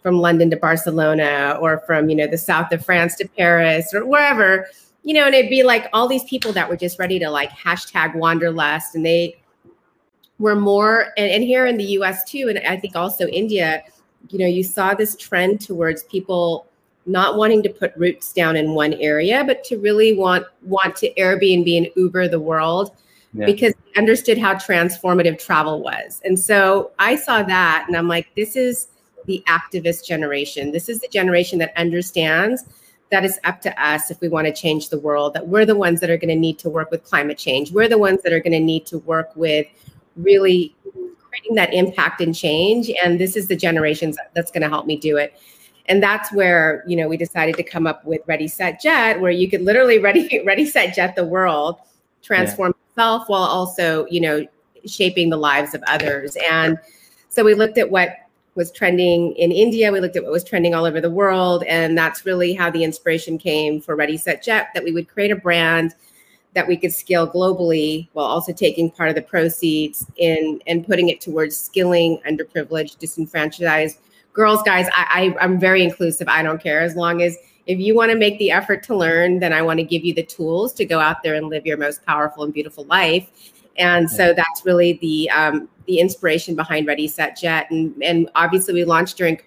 from 0.02 0.20
London 0.20 0.50
to 0.50 0.58
Barcelona 0.58 1.58
or 1.60 1.80
from, 1.86 2.10
you 2.10 2.16
know, 2.16 2.28
the 2.28 2.38
south 2.38 2.72
of 2.72 2.84
France 2.84 3.16
to 3.18 3.28
Paris 3.28 3.94
or 3.94 4.06
wherever, 4.06 4.68
you 5.04 5.14
know, 5.14 5.26
and 5.26 5.36
it'd 5.36 5.50
be 5.50 5.64
like 5.64 5.88
all 5.94 6.08
these 6.08 6.24
people 6.24 6.54
that 6.54 6.70
were 6.70 6.78
just 6.78 7.00
ready 7.00 7.20
to 7.20 7.30
like 7.30 7.52
hashtag 7.52 8.16
wanderlust 8.16 8.96
and 8.96 9.06
they 9.06 9.36
were 10.40 10.56
more, 10.56 11.08
and, 11.18 11.30
and 11.30 11.44
here 11.44 11.66
in 11.66 11.78
the 11.78 11.84
US 11.84 12.24
too, 12.24 12.48
and 12.50 12.60
I 12.60 12.78
think 12.78 12.96
also 12.96 13.28
India, 13.28 13.84
you 14.30 14.40
know, 14.40 14.46
you 14.46 14.64
saw 14.64 14.94
this 14.94 15.16
trend 15.16 15.62
towards 15.62 16.04
people 16.04 16.68
not 17.06 17.38
wanting 17.38 17.64
to 17.64 17.70
put 17.70 17.96
roots 17.98 18.32
down 18.32 18.56
in 18.56 18.74
one 18.74 18.94
area, 18.94 19.44
but 19.44 19.64
to 19.66 19.78
really 19.80 20.14
want 20.14 20.46
want 20.64 20.96
to 20.98 21.14
Airbnb 21.16 21.78
and 21.78 21.90
Uber 21.96 22.28
the 22.28 22.40
world 22.40 22.96
yeah. 23.34 23.46
because 23.46 23.74
I 23.96 24.00
understood 24.00 24.38
how 24.38 24.56
transformative 24.56 25.44
travel 25.44 25.82
was. 25.82 26.22
And 26.24 26.40
so 26.40 26.92
I 27.00 27.16
saw 27.16 27.44
that 27.44 27.86
and 27.88 27.96
I'm 27.96 28.08
like, 28.08 28.34
this 28.36 28.56
is 28.56 28.88
the 29.26 29.44
activist 29.48 30.06
generation. 30.06 30.72
This 30.72 30.90
is 30.90 31.00
the 31.00 31.08
generation 31.08 31.60
that 31.60 31.74
understands 31.78 32.64
that 33.12 33.26
it's 33.26 33.40
up 33.44 33.62
to 33.62 33.84
us 33.84 34.12
if 34.12 34.22
we 34.22 34.30
want 34.30 34.48
to 34.48 34.54
change 34.54 34.90
the 34.90 35.00
world, 35.00 35.34
that 35.34 35.48
we're 35.48 35.66
the 35.66 35.76
ones 35.76 36.00
that 36.00 36.10
are 36.10 36.18
going 36.18 36.30
to 36.30 36.36
need 36.36 36.60
to 36.60 36.70
work 36.70 36.92
with 36.92 37.04
climate 37.04 37.38
change. 37.38 37.72
We're 37.72 37.88
the 37.88 37.98
ones 37.98 38.22
that 38.24 38.34
are 38.34 38.40
going 38.40 38.54
to 38.54 38.60
need 38.60 38.86
to 38.88 39.00
work 39.00 39.32
with 39.36 39.68
really 40.16 40.76
creating 41.20 41.56
that 41.56 41.74
impact 41.74 42.22
and 42.22 42.36
change. 42.36 42.92
And 43.04 43.20
this 43.20 43.36
is 43.36 43.48
the 43.48 43.56
generations 43.56 44.18
that's 44.36 44.52
going 44.52 44.62
to 44.62 44.70
help 44.70 44.86
me 44.86 44.98
do 44.98 45.18
it. 45.18 45.40
And 45.88 46.04
that's 46.04 46.32
where, 46.32 46.84
you 46.86 46.96
know, 46.96 47.08
we 47.08 47.18
decided 47.18 47.56
to 47.56 47.64
come 47.64 47.88
up 47.88 48.06
with 48.06 48.22
Ready 48.28 48.48
Set 48.48 48.80
Jet, 48.80 49.20
where 49.20 49.32
you 49.32 49.50
could 49.50 49.62
literally 49.62 49.98
ready, 50.00 50.42
ready 50.46 50.66
set 50.66 50.94
jet 50.94 51.16
the 51.16 51.26
world, 51.26 51.78
transform 52.22 52.74
yeah 52.78 52.89
while 53.28 53.44
also, 53.44 54.06
you 54.10 54.22
know, 54.22 54.46
shaping 54.86 55.30
the 55.30 55.38
lives 55.38 55.74
of 55.74 55.84
others. 55.88 56.38
And 56.50 56.78
so 57.30 57.44
we 57.44 57.54
looked 57.54 57.78
at 57.78 57.92
what 57.92 58.10
was 58.56 58.72
trending 58.72 59.34
in 59.34 59.52
India. 59.52 59.92
We 59.92 60.00
looked 60.00 60.16
at 60.16 60.24
what 60.24 60.32
was 60.32 60.44
trending 60.44 60.74
all 60.74 60.86
over 60.86 61.00
the 61.00 61.10
world. 61.10 61.64
And 61.64 61.98
that's 61.98 62.26
really 62.26 62.54
how 62.54 62.70
the 62.70 62.84
inspiration 62.84 63.38
came 63.38 63.80
for 63.82 63.96
Ready 63.96 64.18
Set 64.18 64.44
Jet 64.44 64.70
that 64.74 64.84
we 64.84 64.92
would 64.92 65.08
create 65.08 65.32
a 65.32 65.36
brand 65.36 65.96
that 66.56 66.68
we 66.68 66.76
could 66.76 66.92
scale 66.92 67.28
globally 67.32 68.10
while 68.14 68.26
also 68.26 68.52
taking 68.52 68.90
part 68.90 69.10
of 69.10 69.16
the 69.16 69.22
proceeds 69.22 70.06
in 70.18 70.60
and 70.68 70.86
putting 70.86 71.10
it 71.10 71.22
towards 71.22 71.56
skilling 71.56 72.20
underprivileged, 72.28 72.98
disenfranchised 72.98 74.00
girls, 74.34 74.62
guys. 74.64 74.88
I, 74.96 75.36
I 75.40 75.44
I'm 75.44 75.60
very 75.60 75.84
inclusive. 75.84 76.28
I 76.28 76.42
don't 76.42 76.62
care 76.62 76.82
as 76.82 76.96
long 76.96 77.22
as 77.22 77.38
if 77.70 77.80
you 77.80 77.94
want 77.94 78.10
to 78.10 78.18
make 78.18 78.40
the 78.40 78.50
effort 78.50 78.82
to 78.82 78.98
learn, 78.98 79.38
then 79.38 79.54
I 79.54 79.62
want 79.62 79.78
to 79.78 79.84
give 79.84 80.04
you 80.04 80.12
the 80.12 80.24
tools 80.24 80.74
to 80.74 80.86
go 80.86 81.00
out 81.00 81.22
there 81.22 81.36
and 81.36 81.50
live 81.50 81.68
your 81.68 81.78
most 81.78 82.04
powerful 82.04 82.44
and 82.44 82.52
beautiful 82.52 82.84
life. 82.86 83.30
And 83.78 84.10
so 84.10 84.34
that's 84.34 84.66
really 84.66 84.94
the 84.94 85.30
um, 85.30 85.70
the 85.86 86.00
inspiration 86.00 86.56
behind 86.56 86.88
Ready 86.88 87.08
Set 87.08 87.38
Jet. 87.38 87.70
And 87.70 87.94
and 88.02 88.28
obviously 88.34 88.74
we 88.74 88.86
launched 88.86 89.18
during 89.18 89.40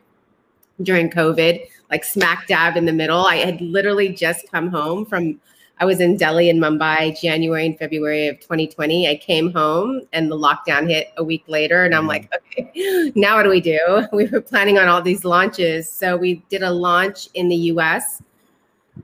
during 0.82 1.10
COVID, 1.10 1.66
like 1.90 2.04
smack 2.04 2.46
dab 2.46 2.76
in 2.76 2.84
the 2.84 2.92
middle. 2.92 3.26
I 3.26 3.38
had 3.38 3.60
literally 3.60 4.10
just 4.10 4.48
come 4.52 4.68
home 4.68 5.04
from 5.04 5.40
I 5.80 5.84
was 5.84 6.00
in 6.00 6.16
Delhi 6.16 6.48
and 6.48 6.62
Mumbai 6.62 7.18
January 7.20 7.66
and 7.66 7.76
February 7.78 8.28
of 8.28 8.38
2020. 8.40 9.08
I 9.08 9.16
came 9.16 9.52
home 9.52 10.02
and 10.12 10.30
the 10.30 10.36
lockdown 10.36 10.88
hit 10.88 11.12
a 11.16 11.24
week 11.24 11.42
later. 11.48 11.84
And 11.84 11.94
I'm 11.94 12.06
like, 12.06 12.32
okay, 12.34 13.12
now 13.16 13.36
what 13.36 13.42
do 13.44 13.50
we 13.50 13.60
do? 13.60 14.06
We 14.12 14.26
were 14.26 14.40
planning 14.40 14.78
on 14.78 14.88
all 14.88 15.02
these 15.02 15.24
launches. 15.24 15.90
So 15.90 16.16
we 16.16 16.36
did 16.50 16.62
a 16.62 16.70
launch 16.70 17.28
in 17.34 17.48
the 17.48 17.56
US, 17.72 18.22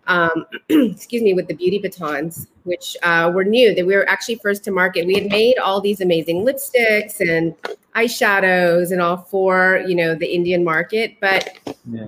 um, 0.07 0.47
excuse 0.69 1.23
me, 1.23 1.35
with 1.35 1.49
the 1.49 1.55
beauty 1.55 1.79
batons, 1.79 2.47
which 2.65 2.97
uh, 3.03 3.33
were 3.35 3.45
new 3.45 3.75
that 3.75 3.87
we 3.87 3.97
were 3.97 4.09
actually 4.09 4.37
first 4.37 4.63
to 4.65 4.71
market. 4.71 5.07
We 5.07 5.15
had 5.15 5.31
made 5.31 5.59
all 5.59 5.81
these 5.81 6.01
amazing 6.01 6.45
lipsticks 6.45 7.21
and 7.21 7.55
eyeshadows 7.97 8.93
and 8.93 9.01
all 9.01 9.17
for, 9.17 9.83
you 9.87 9.97
know, 9.97 10.15
the 10.15 10.33
Indian 10.33 10.63
market, 10.63 11.17
but 11.21 11.59
yeah. 11.91 12.07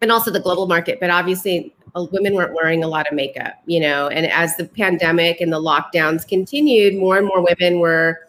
and 0.00 0.10
also 0.10 0.30
the 0.32 0.40
global 0.40 0.66
market. 0.66 0.98
But 0.98 1.10
obviously 1.10 1.72
women 1.94 2.34
weren't 2.34 2.54
wearing 2.54 2.84
a 2.84 2.88
lot 2.88 3.06
of 3.06 3.14
makeup, 3.14 3.54
you 3.66 3.80
know, 3.80 4.08
and 4.08 4.26
as 4.26 4.56
the 4.56 4.64
pandemic 4.64 5.40
and 5.40 5.52
the 5.52 5.60
lockdowns 5.60 6.26
continued, 6.26 6.96
more 6.96 7.18
and 7.18 7.26
more 7.26 7.44
women 7.44 7.80
were 7.80 8.28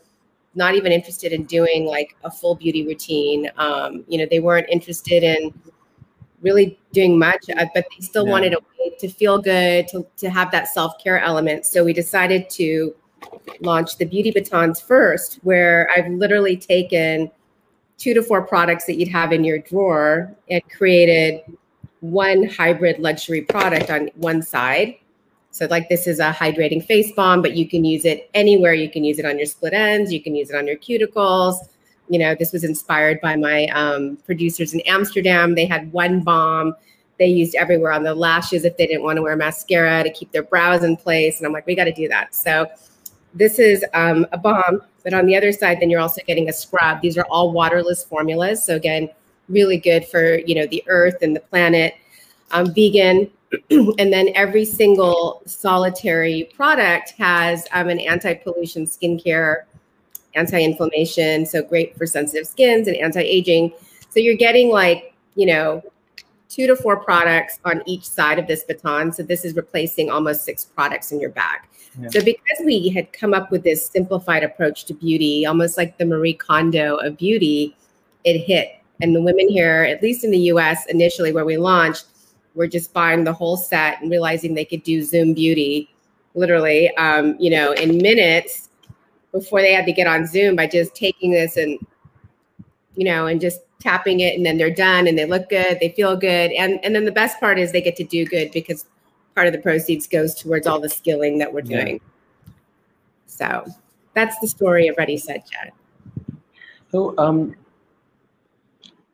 not 0.55 0.75
even 0.75 0.91
interested 0.91 1.31
in 1.31 1.45
doing 1.45 1.85
like 1.85 2.15
a 2.23 2.31
full 2.31 2.55
beauty 2.55 2.85
routine. 2.85 3.49
Um, 3.57 4.03
you 4.07 4.17
know, 4.17 4.27
they 4.29 4.39
weren't 4.39 4.67
interested 4.69 5.23
in 5.23 5.53
really 6.41 6.77
doing 6.91 7.17
much, 7.17 7.49
uh, 7.49 7.65
but 7.73 7.85
they 7.89 8.05
still 8.05 8.27
wanted 8.27 8.53
a 8.53 8.59
way 8.59 8.95
to 8.99 9.07
feel 9.07 9.39
good, 9.39 9.87
to, 9.87 10.05
to 10.17 10.29
have 10.29 10.51
that 10.51 10.67
self 10.67 11.01
care 11.01 11.19
element. 11.19 11.65
So 11.65 11.83
we 11.83 11.93
decided 11.93 12.49
to 12.51 12.93
launch 13.61 13.97
the 13.97 14.05
beauty 14.05 14.31
batons 14.31 14.79
first, 14.79 15.39
where 15.43 15.89
I've 15.95 16.11
literally 16.11 16.57
taken 16.57 17.31
two 17.97 18.13
to 18.13 18.21
four 18.21 18.45
products 18.45 18.85
that 18.85 18.95
you'd 18.95 19.09
have 19.09 19.31
in 19.31 19.43
your 19.43 19.59
drawer 19.59 20.35
and 20.49 20.61
created 20.69 21.41
one 22.03 22.43
hybrid 22.43 22.99
luxury 22.99 23.41
product 23.41 23.89
on 23.89 24.09
one 24.15 24.41
side. 24.41 24.95
So 25.51 25.67
like 25.67 25.87
this 25.87 26.05
is 26.05 26.19
a 26.19 26.31
hydrating 26.31 26.83
face 26.83 27.11
balm, 27.13 27.41
but 27.41 27.55
you 27.55 27.67
can 27.67 27.85
use 27.85 28.05
it 28.05 28.29
anywhere. 28.33 28.73
You 28.73 28.89
can 28.89 29.03
use 29.03 29.19
it 29.19 29.25
on 29.25 29.37
your 29.37 29.45
split 29.45 29.73
ends. 29.73 30.11
You 30.11 30.21
can 30.21 30.35
use 30.35 30.49
it 30.49 30.55
on 30.55 30.67
your 30.67 30.75
cuticles. 30.75 31.55
You 32.09 32.19
know, 32.19 32.35
this 32.35 32.51
was 32.51 32.63
inspired 32.63 33.21
by 33.21 33.37
my 33.37 33.67
um, 33.67 34.17
producers 34.25 34.73
in 34.73 34.81
Amsterdam. 34.81 35.55
They 35.55 35.65
had 35.65 35.93
one 35.93 36.21
balm 36.21 36.75
they 37.19 37.27
used 37.27 37.55
everywhere 37.55 37.91
on 37.91 38.03
the 38.03 38.15
lashes 38.15 38.65
if 38.65 38.75
they 38.77 38.87
didn't 38.87 39.03
want 39.03 39.17
to 39.17 39.21
wear 39.21 39.35
mascara 39.35 40.03
to 40.03 40.11
keep 40.11 40.31
their 40.31 40.43
brows 40.43 40.83
in 40.83 40.97
place. 40.97 41.37
And 41.37 41.45
I'm 41.45 41.53
like, 41.53 41.65
we 41.65 41.75
got 41.75 41.85
to 41.85 41.93
do 41.93 42.07
that. 42.09 42.33
So 42.33 42.67
this 43.33 43.59
is 43.59 43.85
um, 43.93 44.25
a 44.31 44.37
balm, 44.37 44.81
but 45.03 45.13
on 45.13 45.25
the 45.25 45.35
other 45.35 45.51
side, 45.51 45.79
then 45.79 45.89
you're 45.89 46.01
also 46.01 46.21
getting 46.25 46.49
a 46.49 46.53
scrub. 46.53 47.01
These 47.01 47.17
are 47.17 47.25
all 47.29 47.51
waterless 47.51 48.03
formulas. 48.03 48.63
So 48.63 48.75
again, 48.75 49.09
really 49.53 49.77
good 49.77 50.05
for 50.05 50.39
you 50.39 50.55
know 50.55 50.67
the 50.67 50.83
earth 50.87 51.17
and 51.21 51.35
the 51.35 51.39
planet. 51.39 51.95
Um, 52.51 52.73
vegan 52.73 53.31
and 53.69 54.13
then 54.13 54.29
every 54.35 54.65
single 54.65 55.41
solitary 55.45 56.51
product 56.55 57.11
has 57.17 57.67
um, 57.71 57.89
an 57.89 57.99
anti-pollution 57.99 58.85
skincare 58.85 59.63
anti-inflammation 60.35 61.45
so 61.45 61.61
great 61.61 61.95
for 61.97 62.07
sensitive 62.07 62.47
skins 62.47 62.87
and 62.87 62.97
anti-aging. 62.97 63.71
So 64.09 64.19
you're 64.19 64.35
getting 64.35 64.69
like 64.69 65.13
you 65.35 65.45
know 65.45 65.83
two 66.49 66.67
to 66.67 66.75
four 66.75 66.97
products 66.97 67.59
on 67.65 67.81
each 67.87 68.07
side 68.07 68.37
of 68.37 68.47
this 68.47 68.63
baton. 68.63 69.11
So 69.11 69.23
this 69.23 69.43
is 69.43 69.55
replacing 69.55 70.11
almost 70.11 70.43
six 70.43 70.65
products 70.65 71.11
in 71.11 71.19
your 71.19 71.31
bag. 71.31 71.61
Yeah. 71.99 72.09
so 72.09 72.23
because 72.23 72.59
we 72.65 72.89
had 72.89 73.13
come 73.13 73.33
up 73.33 73.51
with 73.51 73.63
this 73.63 73.85
simplified 73.85 74.43
approach 74.43 74.85
to 74.85 74.95
beauty 74.95 75.45
almost 75.45 75.77
like 75.77 75.95
the 75.99 76.05
marie 76.05 76.33
kondo 76.33 76.95
of 76.95 77.17
beauty 77.17 77.75
it 78.23 78.39
hit 78.39 78.82
and 79.03 79.13
the 79.13 79.21
women 79.21 79.49
here, 79.49 79.83
at 79.83 80.01
least 80.01 80.23
in 80.23 80.31
the 80.31 80.39
US 80.53 80.85
initially 80.87 81.33
where 81.33 81.45
we 81.45 81.57
launched, 81.57 82.05
were 82.55 82.67
just 82.67 82.93
buying 82.93 83.25
the 83.25 83.33
whole 83.33 83.57
set 83.57 84.01
and 84.01 84.09
realizing 84.09 84.53
they 84.53 84.65
could 84.65 84.81
do 84.83 85.03
Zoom 85.03 85.33
beauty 85.33 85.89
literally, 86.35 86.89
um, 86.95 87.35
you 87.37 87.49
know, 87.49 87.73
in 87.73 87.97
minutes 87.97 88.69
before 89.31 89.61
they 89.61 89.73
had 89.73 89.85
to 89.85 89.91
get 89.91 90.07
on 90.07 90.25
Zoom 90.25 90.55
by 90.55 90.67
just 90.67 90.95
taking 90.95 91.31
this 91.31 91.57
and, 91.57 91.77
you 92.95 93.03
know, 93.03 93.27
and 93.27 93.41
just 93.41 93.59
tapping 93.79 94.21
it 94.21 94.37
and 94.37 94.45
then 94.45 94.57
they're 94.57 94.73
done 94.73 95.05
and 95.05 95.17
they 95.17 95.25
look 95.25 95.49
good, 95.49 95.77
they 95.81 95.89
feel 95.89 96.15
good. 96.15 96.51
And, 96.53 96.83
and 96.85 96.95
then 96.95 97.03
the 97.03 97.11
best 97.11 97.39
part 97.41 97.59
is 97.59 97.71
they 97.71 97.81
get 97.81 97.97
to 97.97 98.05
do 98.05 98.25
good 98.25 98.51
because 98.51 98.85
part 99.35 99.47
of 99.47 99.53
the 99.53 99.59
proceeds 99.59 100.07
goes 100.07 100.33
towards 100.33 100.65
all 100.65 100.79
the 100.79 100.89
skilling 100.89 101.39
that 101.39 101.51
we're 101.51 101.61
doing. 101.61 101.99
Yeah. 102.45 102.53
So 103.25 103.65
that's 104.13 104.39
the 104.39 104.47
story 104.47 104.87
of 104.87 104.95
Ready 104.97 105.17
Set 105.17 105.45
Jet. 105.49 105.73
So 106.89 107.17
um, 107.17 107.55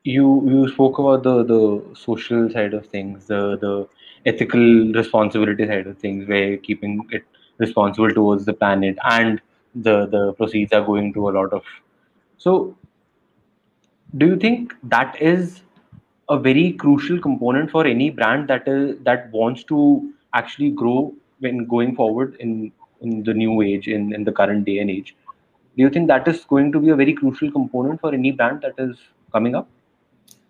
you 0.04 0.28
you 0.50 0.68
spoke 0.70 1.00
about 1.00 1.24
the 1.24 1.44
the 1.44 1.96
social 1.96 2.50
side 2.50 2.74
of 2.74 2.88
things, 2.88 3.28
the 3.28 3.58
the 3.58 3.88
ethical 4.26 4.94
responsibility 4.94 5.68
side 5.68 5.88
of 5.88 5.98
things, 5.98 6.28
where 6.28 6.58
keeping 6.58 7.08
it 7.12 7.24
responsible 7.58 8.12
towards 8.12 8.46
the 8.46 8.54
planet 8.54 8.98
and 9.04 9.42
the 9.76 10.06
the 10.08 10.34
proceeds 10.34 10.74
are 10.74 10.86
going 10.86 11.14
to 11.14 11.30
a 11.30 11.32
lot 11.32 11.54
of. 11.54 11.64
So, 12.38 12.78
do 14.18 14.26
you 14.28 14.38
think 14.38 14.74
that 14.84 15.16
is 15.22 15.62
a 16.30 16.38
very 16.38 16.74
crucial 16.74 17.20
component 17.20 17.72
for 17.72 17.86
any 17.86 18.10
brand 18.10 18.48
that 18.50 18.68
is 18.68 18.98
that 19.04 19.32
wants 19.32 19.64
to 19.66 20.12
actually 20.34 20.70
grow 20.72 21.14
when 21.40 21.66
going 21.66 21.96
forward 21.96 22.36
in 22.40 22.72
in 23.02 23.24
the 23.24 23.34
new 23.34 23.62
age 23.62 23.88
in 23.88 24.14
in 24.14 24.24
the 24.24 24.32
current 24.32 24.66
day 24.66 24.80
and 24.80 24.90
age? 24.90 25.16
Do 25.78 25.84
you 25.84 25.90
think 25.90 26.08
that 26.08 26.28
is 26.28 26.46
going 26.46 26.72
to 26.74 26.80
be 26.80 26.90
a 26.90 26.96
very 26.96 27.14
crucial 27.14 27.52
component 27.52 28.02
for 28.02 28.14
any 28.14 28.32
brand 28.32 28.62
that 28.62 28.76
is 28.78 28.98
coming 29.32 29.56
up? 29.56 29.70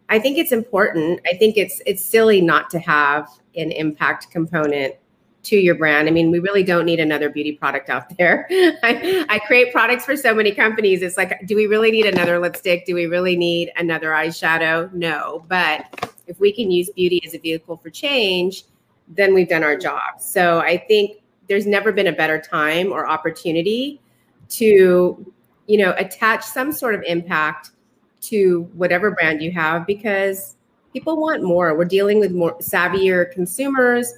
I 0.10 0.20
think 0.20 0.38
it's 0.38 0.52
important. 0.52 1.22
I 1.26 1.38
think 1.38 1.58
it's 1.58 1.82
it's 1.86 2.04
silly 2.04 2.42
not 2.42 2.70
to 2.72 2.80
have 2.80 3.30
an 3.56 3.72
impact 3.72 4.32
component 4.32 4.96
to 5.44 5.56
your 5.56 5.76
brand. 5.76 6.08
I 6.08 6.12
mean, 6.12 6.32
we 6.32 6.40
really 6.40 6.64
don't 6.64 6.86
need 6.86 7.00
another 7.00 7.30
beauty 7.30 7.54
product 7.54 7.90
out 7.90 8.16
there. 8.18 8.46
I, 8.52 9.26
I, 9.30 9.40
create 9.40 9.72
products 9.72 10.04
for 10.04 10.18
so 10.18 10.36
many 10.36 10.52
companies. 10.52 11.02
It's 11.02 11.16
like, 11.16 11.40
do 11.46 11.56
we 11.56 11.66
really 11.66 11.92
need 11.92 12.06
another 12.06 12.40
lipstick? 12.40 12.86
Do 12.86 12.94
we 12.94 13.06
really 13.06 13.38
need 13.38 13.72
another 13.78 14.10
eyeshadow? 14.10 14.92
No. 14.92 15.46
But 15.48 16.12
if 16.28 16.40
we 16.40 16.52
can 16.52 16.70
use 16.70 16.90
beauty 16.90 17.22
as 17.26 17.34
a 17.34 17.40
vehicle 17.40 17.78
for 17.78 17.90
change, 17.90 18.66
then 19.08 19.34
we've 19.34 19.48
done 19.48 19.64
our 19.64 19.78
job. 19.78 20.20
So 20.20 20.60
I 20.60 20.78
think 20.78 21.22
there's 21.48 21.66
never 21.66 21.92
been 21.92 22.08
a 22.08 22.14
better 22.14 22.40
time 22.40 22.92
or 22.92 23.08
opportunity 23.08 24.02
to, 24.50 25.34
you 25.68 25.78
know, 25.78 25.96
attach 25.98 26.44
some 26.44 26.72
sort 26.72 26.96
of 26.96 27.04
impact 27.04 27.72
to 28.22 28.70
whatever 28.74 29.12
brand 29.12 29.42
you 29.42 29.52
have 29.52 29.86
because 29.86 30.56
people 30.94 31.20
want 31.20 31.44
more. 31.44 31.78
We're 31.78 31.86
dealing 31.86 32.20
with 32.20 32.32
more 32.32 32.58
savvier 32.60 33.32
consumers. 33.32 34.14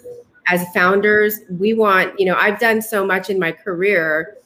As 0.47 0.67
founders, 0.73 1.39
we 1.49 1.73
want, 1.73 2.19
you 2.19 2.25
know, 2.25 2.35
I've 2.35 2.59
done 2.59 2.81
so 2.81 3.05
much 3.05 3.29
in 3.29 3.39
my 3.39 3.51
career. 3.51 4.37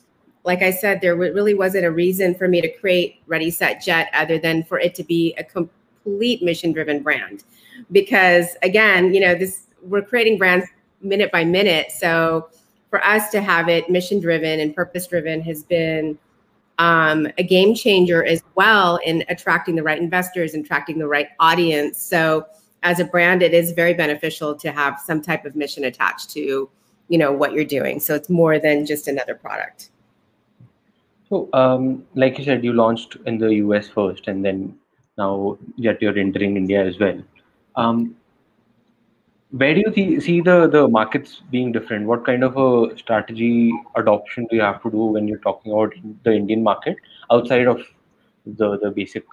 Like 0.43 0.61
I 0.61 0.71
said, 0.71 1.01
there 1.01 1.15
really 1.15 1.53
wasn't 1.53 1.85
a 1.85 1.91
reason 1.91 2.35
for 2.35 2.47
me 2.47 2.61
to 2.61 2.69
create 2.69 3.21
Ready 3.27 3.49
Set 3.49 3.81
Jet 3.81 4.09
other 4.13 4.37
than 4.37 4.63
for 4.63 4.79
it 4.79 4.93
to 4.95 5.03
be 5.03 5.33
a 5.37 5.43
complete 5.43 6.43
mission 6.43 6.71
driven 6.71 7.01
brand. 7.01 7.43
Because 7.91 8.55
again, 8.61 9.13
you 9.13 9.19
know, 9.19 9.35
this 9.35 9.67
we're 9.81 10.01
creating 10.01 10.37
brands 10.37 10.67
minute 11.01 11.31
by 11.31 11.43
minute. 11.43 11.91
So 11.91 12.49
for 12.89 13.03
us 13.03 13.29
to 13.31 13.41
have 13.41 13.69
it 13.69 13.89
mission 13.89 14.19
driven 14.19 14.59
and 14.59 14.75
purpose 14.75 15.07
driven 15.07 15.41
has 15.41 15.63
been 15.63 16.17
um, 16.77 17.27
a 17.37 17.43
game 17.43 17.73
changer 17.73 18.23
as 18.23 18.43
well 18.55 18.99
in 19.05 19.23
attracting 19.29 19.75
the 19.75 19.83
right 19.83 20.01
investors 20.01 20.53
and 20.53 20.65
attracting 20.65 20.99
the 20.99 21.07
right 21.07 21.27
audience. 21.39 22.01
So 22.01 22.45
as 22.83 22.99
a 22.99 23.05
brand, 23.05 23.41
it 23.41 23.53
is 23.53 23.71
very 23.71 23.93
beneficial 23.93 24.55
to 24.55 24.71
have 24.71 24.99
some 24.99 25.21
type 25.21 25.45
of 25.45 25.55
mission 25.55 25.85
attached 25.85 26.29
to, 26.31 26.69
you 27.09 27.17
know, 27.17 27.31
what 27.31 27.53
you're 27.53 27.65
doing. 27.65 27.99
So 27.99 28.13
it's 28.15 28.29
more 28.29 28.59
than 28.59 28.85
just 28.85 29.07
another 29.07 29.35
product. 29.35 29.89
So, 31.29 31.49
um, 31.53 32.05
like 32.13 32.37
you 32.37 32.45
said, 32.45 32.63
you 32.63 32.73
launched 32.73 33.17
in 33.25 33.39
the 33.39 33.55
US 33.55 33.87
first, 33.87 34.27
and 34.27 34.45
then 34.45 34.77
now 35.17 35.57
yet 35.75 36.01
you're 36.01 36.17
entering 36.17 36.55
India 36.55 36.85
as 36.85 36.99
well. 36.99 37.21
Um, 37.75 38.15
where 39.51 39.73
do 39.73 39.81
you 39.85 39.91
th- 39.91 40.23
see 40.23 40.41
the 40.41 40.67
the 40.67 40.87
markets 40.87 41.41
being 41.51 41.71
different 41.71 42.05
what 42.07 42.25
kind 42.25 42.43
of 42.43 42.57
a 42.57 42.97
strategy 42.97 43.71
adoption 43.95 44.47
do 44.49 44.55
you 44.55 44.61
have 44.61 44.81
to 44.81 44.91
do 44.91 45.05
when 45.15 45.27
you're 45.27 45.45
talking 45.49 45.71
about 45.71 45.93
the 46.23 46.33
indian 46.33 46.63
market 46.63 46.97
outside 47.31 47.67
of 47.67 47.81
the 48.45 48.77
the 48.79 48.91
basic 48.91 49.23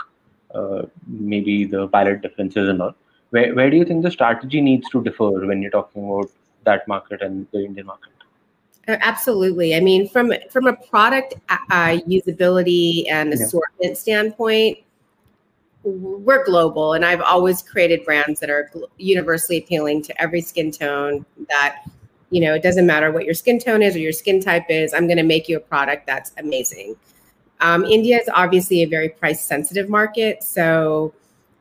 uh, 0.54 0.82
maybe 1.06 1.64
the 1.64 1.88
pilot 1.88 2.20
differences 2.20 2.68
and 2.68 2.82
all. 2.82 2.94
Where, 3.30 3.54
where 3.54 3.70
do 3.70 3.76
you 3.76 3.84
think 3.84 4.02
the 4.02 4.10
strategy 4.10 4.60
needs 4.60 4.88
to 4.90 5.02
differ 5.02 5.46
when 5.46 5.62
you're 5.62 5.70
talking 5.70 6.04
about 6.04 6.30
that 6.64 6.86
market 6.86 7.22
and 7.22 7.46
the 7.52 7.64
Indian 7.64 7.86
market? 7.86 8.10
Uh, 8.86 8.96
absolutely. 9.00 9.74
I 9.74 9.80
mean, 9.80 10.08
from 10.08 10.32
from 10.50 10.66
a 10.66 10.74
product 10.74 11.34
uh, 11.48 11.56
uh 11.70 11.98
usability 12.06 13.04
and 13.08 13.32
assortment 13.32 13.92
yeah. 13.92 13.94
standpoint, 13.94 14.78
we're 15.84 16.44
global, 16.44 16.92
and 16.94 17.04
I've 17.04 17.20
always 17.20 17.62
created 17.62 18.04
brands 18.04 18.40
that 18.40 18.50
are 18.50 18.70
universally 18.98 19.58
appealing 19.58 20.02
to 20.02 20.22
every 20.22 20.40
skin 20.40 20.70
tone. 20.70 21.24
That 21.48 21.84
you 22.30 22.40
know, 22.40 22.54
it 22.54 22.62
doesn't 22.62 22.86
matter 22.86 23.10
what 23.12 23.24
your 23.24 23.34
skin 23.34 23.58
tone 23.58 23.82
is 23.82 23.94
or 23.94 23.98
your 23.98 24.12
skin 24.12 24.40
type 24.40 24.66
is. 24.68 24.94
I'm 24.94 25.06
going 25.06 25.18
to 25.18 25.22
make 25.22 25.48
you 25.48 25.56
a 25.58 25.60
product 25.60 26.06
that's 26.06 26.32
amazing. 26.38 26.96
Um, 27.60 27.84
India 27.84 28.18
is 28.18 28.28
obviously 28.32 28.82
a 28.82 28.86
very 28.86 29.10
price 29.10 29.44
sensitive 29.44 29.88
market, 29.88 30.42
so 30.42 31.12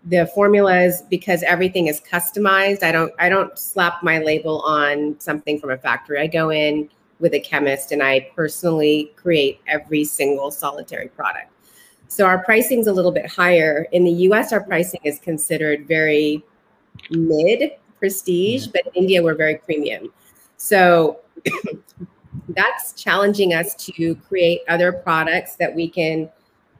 the 0.05 0.25
formulas 0.33 1.03
because 1.09 1.43
everything 1.43 1.87
is 1.87 2.01
customized. 2.01 2.83
I 2.83 2.91
don't 2.91 3.13
I 3.19 3.29
don't 3.29 3.57
slap 3.57 4.01
my 4.03 4.19
label 4.19 4.61
on 4.61 5.19
something 5.19 5.59
from 5.59 5.71
a 5.71 5.77
factory. 5.77 6.19
I 6.19 6.27
go 6.27 6.51
in 6.51 6.89
with 7.19 7.33
a 7.33 7.39
chemist 7.39 7.91
and 7.91 8.01
I 8.01 8.31
personally 8.35 9.13
create 9.15 9.61
every 9.67 10.03
single 10.03 10.49
solitary 10.49 11.07
product. 11.09 11.51
So 12.11 12.25
our 12.25 12.43
pricing 12.43 12.79
is 12.79 12.87
a 12.87 12.93
little 12.93 13.13
bit 13.13 13.25
higher. 13.25 13.87
In 13.93 14.03
the 14.03 14.11
US, 14.27 14.51
our 14.51 14.61
pricing 14.61 14.99
is 15.05 15.17
considered 15.17 15.87
very 15.87 16.43
mid 17.09 17.71
prestige, 17.99 18.63
mm-hmm. 18.63 18.71
but 18.73 18.87
in 18.87 19.03
India, 19.03 19.23
we're 19.23 19.33
very 19.33 19.55
premium. 19.55 20.11
So 20.57 21.21
that's 22.49 22.91
challenging 23.01 23.53
us 23.53 23.75
to 23.85 24.15
create 24.27 24.59
other 24.67 24.91
products 24.91 25.55
that 25.55 25.73
we 25.73 25.89
can 25.89 26.29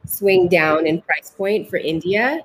swing 0.04 0.48
down 0.48 0.86
in 0.86 1.00
price 1.00 1.30
point 1.30 1.70
for 1.70 1.78
India, 1.78 2.40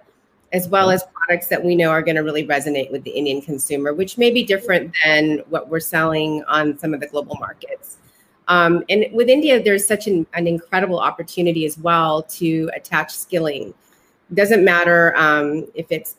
as 0.53 0.69
well 0.69 0.89
as 0.89 1.03
products 1.13 1.47
that 1.47 1.61
we 1.61 1.75
know 1.75 1.89
are 1.89 2.01
going 2.01 2.15
to 2.15 2.23
really 2.23 2.47
resonate 2.47 2.89
with 2.89 3.03
the 3.03 3.11
Indian 3.11 3.41
consumer, 3.41 3.93
which 3.93 4.17
may 4.17 4.31
be 4.31 4.43
different 4.43 4.95
than 5.03 5.39
what 5.49 5.67
we're 5.67 5.81
selling 5.81 6.41
on 6.45 6.77
some 6.77 6.93
of 6.93 7.01
the 7.01 7.07
global 7.07 7.35
markets. 7.35 7.97
Um, 8.47 8.83
and 8.89 9.05
with 9.11 9.29
India, 9.29 9.61
there's 9.61 9.85
such 9.85 10.07
an, 10.07 10.25
an, 10.33 10.47
incredible 10.47 10.99
opportunity 10.99 11.65
as 11.65 11.77
well 11.77 12.23
to 12.23 12.71
attach 12.73 13.11
skilling. 13.11 13.73
Doesn't 14.33 14.63
matter 14.63 15.15
um, 15.17 15.67
if 15.75 15.91
it's 15.91 16.15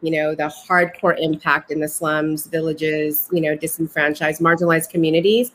you 0.00 0.10
know 0.10 0.34
the 0.34 0.52
hardcore 0.68 1.16
impact 1.18 1.70
in 1.70 1.80
the 1.80 1.88
slums, 1.88 2.46
villages, 2.46 3.28
you 3.32 3.40
know, 3.40 3.56
disenfranchised, 3.56 4.40
marginalized 4.40 4.90
communities. 4.90 5.52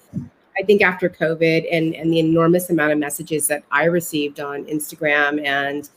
I 0.57 0.63
think 0.63 0.81
after 0.81 1.07
COVID 1.07 1.67
and, 1.71 1.93
and 1.93 2.11
the 2.11 2.19
enormous 2.19 2.69
amount 2.69 2.91
of 2.91 2.97
messages 2.97 3.47
that 3.47 3.63
I 3.71 3.85
received 3.85 4.39
on 4.39 4.65
Instagram 4.65 5.45
and 5.45 5.89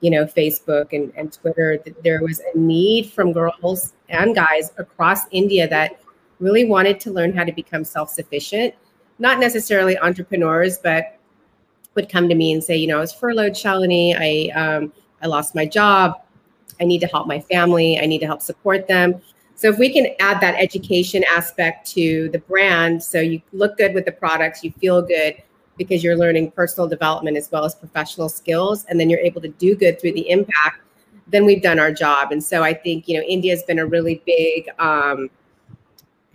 you 0.00 0.10
know 0.10 0.24
Facebook 0.24 0.92
and, 0.92 1.12
and 1.16 1.32
Twitter, 1.32 1.78
there 2.02 2.22
was 2.22 2.40
a 2.54 2.58
need 2.58 3.10
from 3.10 3.32
girls 3.32 3.94
and 4.08 4.34
guys 4.34 4.70
across 4.78 5.22
India 5.30 5.68
that 5.68 6.00
really 6.40 6.64
wanted 6.64 7.00
to 7.00 7.10
learn 7.10 7.32
how 7.34 7.44
to 7.44 7.52
become 7.52 7.84
self-sufficient, 7.84 8.74
not 9.18 9.38
necessarily 9.38 9.96
entrepreneurs, 9.98 10.78
but 10.78 11.18
would 11.94 12.08
come 12.08 12.28
to 12.28 12.34
me 12.34 12.52
and 12.52 12.62
say, 12.62 12.76
you 12.76 12.86
know, 12.86 12.98
I 12.98 13.00
was 13.00 13.12
furloughed, 13.12 13.52
Shalini, 13.52 14.16
I 14.18 14.50
um, 14.58 14.92
I 15.22 15.26
lost 15.26 15.54
my 15.54 15.64
job, 15.64 16.20
I 16.80 16.84
need 16.84 17.00
to 17.00 17.06
help 17.06 17.26
my 17.26 17.40
family, 17.40 17.98
I 17.98 18.06
need 18.06 18.18
to 18.18 18.26
help 18.26 18.42
support 18.42 18.86
them. 18.88 19.20
So 19.56 19.68
if 19.68 19.78
we 19.78 19.92
can 19.92 20.08
add 20.18 20.40
that 20.40 20.56
education 20.56 21.24
aspect 21.30 21.88
to 21.92 22.28
the 22.30 22.40
brand, 22.40 23.02
so 23.02 23.20
you 23.20 23.40
look 23.52 23.78
good 23.78 23.94
with 23.94 24.04
the 24.04 24.12
products, 24.12 24.64
you 24.64 24.72
feel 24.72 25.00
good 25.00 25.36
because 25.78 26.02
you're 26.02 26.16
learning 26.16 26.50
personal 26.50 26.88
development 26.88 27.36
as 27.36 27.50
well 27.50 27.64
as 27.64 27.74
professional 27.74 28.28
skills, 28.28 28.84
and 28.88 28.98
then 28.98 29.08
you're 29.08 29.20
able 29.20 29.40
to 29.40 29.48
do 29.48 29.76
good 29.76 30.00
through 30.00 30.12
the 30.12 30.28
impact, 30.28 30.80
then 31.28 31.44
we've 31.44 31.62
done 31.62 31.78
our 31.78 31.92
job. 31.92 32.32
And 32.32 32.42
so 32.42 32.62
I 32.62 32.74
think 32.74 33.08
you 33.08 33.16
know 33.16 33.24
India's 33.26 33.62
been 33.62 33.78
a 33.78 33.86
really 33.86 34.22
big 34.26 34.68
um, 34.78 35.30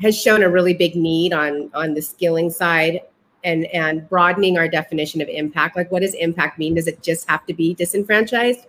has 0.02 0.20
shown 0.20 0.44
a 0.44 0.50
really 0.50 0.74
big 0.74 0.96
need 0.96 1.34
on 1.34 1.70
on 1.74 1.94
the 1.94 2.02
skilling 2.02 2.50
side 2.50 3.02
and 3.44 3.66
and 3.68 4.08
broadening 4.10 4.58
our 4.58 4.68
definition 4.68 5.22
of 5.22 5.28
impact. 5.30 5.76
Like, 5.76 5.92
what 5.92 6.02
does 6.02 6.14
impact 6.16 6.60
mean? 6.60 6.76
Does 6.76 6.88
it 6.88 7.02
just 7.02 7.30
have 7.30 7.46
to 7.46 7.54
be 7.54 7.74
disenfranchised, 7.74 8.66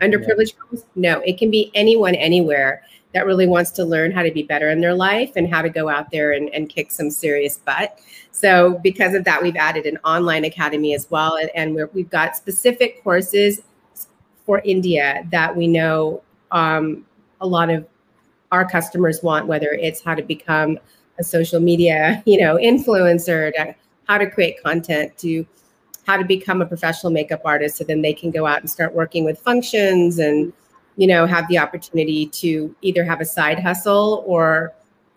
underprivileged? 0.00 0.54
Yeah. 0.72 0.80
No, 0.94 1.20
it 1.20 1.38
can 1.38 1.50
be 1.50 1.70
anyone, 1.74 2.14
anywhere 2.14 2.82
that 3.14 3.26
really 3.26 3.46
wants 3.46 3.70
to 3.70 3.84
learn 3.84 4.10
how 4.10 4.22
to 4.22 4.30
be 4.32 4.42
better 4.42 4.70
in 4.70 4.80
their 4.80 4.94
life 4.94 5.32
and 5.36 5.48
how 5.48 5.62
to 5.62 5.70
go 5.70 5.88
out 5.88 6.10
there 6.10 6.32
and, 6.32 6.50
and 6.50 6.68
kick 6.68 6.90
some 6.90 7.10
serious 7.10 7.58
butt. 7.58 7.98
So, 8.32 8.80
because 8.82 9.14
of 9.14 9.24
that, 9.24 9.40
we've 9.40 9.56
added 9.56 9.86
an 9.86 9.98
online 10.04 10.44
academy 10.44 10.94
as 10.94 11.08
well. 11.10 11.36
And, 11.36 11.48
and 11.54 11.74
we 11.94 12.02
have 12.02 12.10
got 12.10 12.36
specific 12.36 13.02
courses 13.04 13.62
for 14.44 14.60
India 14.64 15.26
that 15.30 15.56
we 15.56 15.68
know 15.68 16.22
um, 16.50 17.06
a 17.40 17.46
lot 17.46 17.70
of 17.70 17.86
our 18.54 18.68
customers 18.68 19.22
want, 19.22 19.46
whether 19.46 19.72
it's 19.72 20.02
how 20.02 20.14
to 20.14 20.22
become 20.22 20.78
a 21.18 21.24
social 21.24 21.60
media, 21.60 22.22
you 22.26 22.40
know, 22.40 22.56
influencer, 22.56 23.52
to 23.54 23.74
how 24.08 24.18
to 24.18 24.30
create 24.30 24.62
content, 24.62 25.16
to 25.18 25.46
how 26.06 26.16
to 26.16 26.24
become 26.24 26.62
a 26.62 26.66
professional 26.66 27.12
makeup 27.12 27.40
artist, 27.44 27.76
so 27.76 27.84
then 27.84 28.02
they 28.02 28.12
can 28.12 28.30
go 28.30 28.46
out 28.46 28.60
and 28.60 28.70
start 28.70 28.94
working 28.94 29.24
with 29.24 29.38
functions 29.38 30.18
and 30.18 30.52
you 30.96 31.06
know, 31.06 31.26
have 31.26 31.48
the 31.48 31.58
opportunity 31.58 32.26
to 32.26 32.74
either 32.82 33.04
have 33.04 33.20
a 33.20 33.24
side 33.24 33.58
hustle 33.58 34.22
or, 34.26 34.72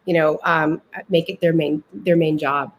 you 0.06 0.13
know, 0.13 0.39
um, 0.43 0.82
make 1.10 1.30
it 1.30 1.39
their 1.39 1.54
main 1.54 1.84
their 1.93 2.15
main 2.15 2.38
job. 2.38 2.73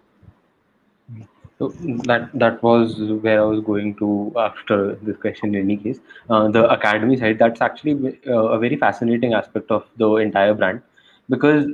So 1.59 1.69
that 2.07 2.31
that 2.35 2.63
was 2.63 3.01
where 3.23 3.41
I 3.41 3.45
was 3.45 3.61
going 3.61 3.97
to 3.97 4.33
after 4.37 4.95
this 4.97 5.17
question. 5.17 5.55
In 5.55 5.63
any 5.63 5.77
case, 5.77 5.99
uh, 6.31 6.49
the 6.49 6.69
academy 6.71 7.17
side 7.17 7.39
that's 7.39 7.61
actually 7.61 8.19
uh, 8.27 8.45
a 8.57 8.59
very 8.59 8.77
fascinating 8.77 9.35
aspect 9.35 9.71
of 9.71 9.85
the 9.97 10.09
entire 10.17 10.55
brand 10.55 10.83
because 11.29 11.67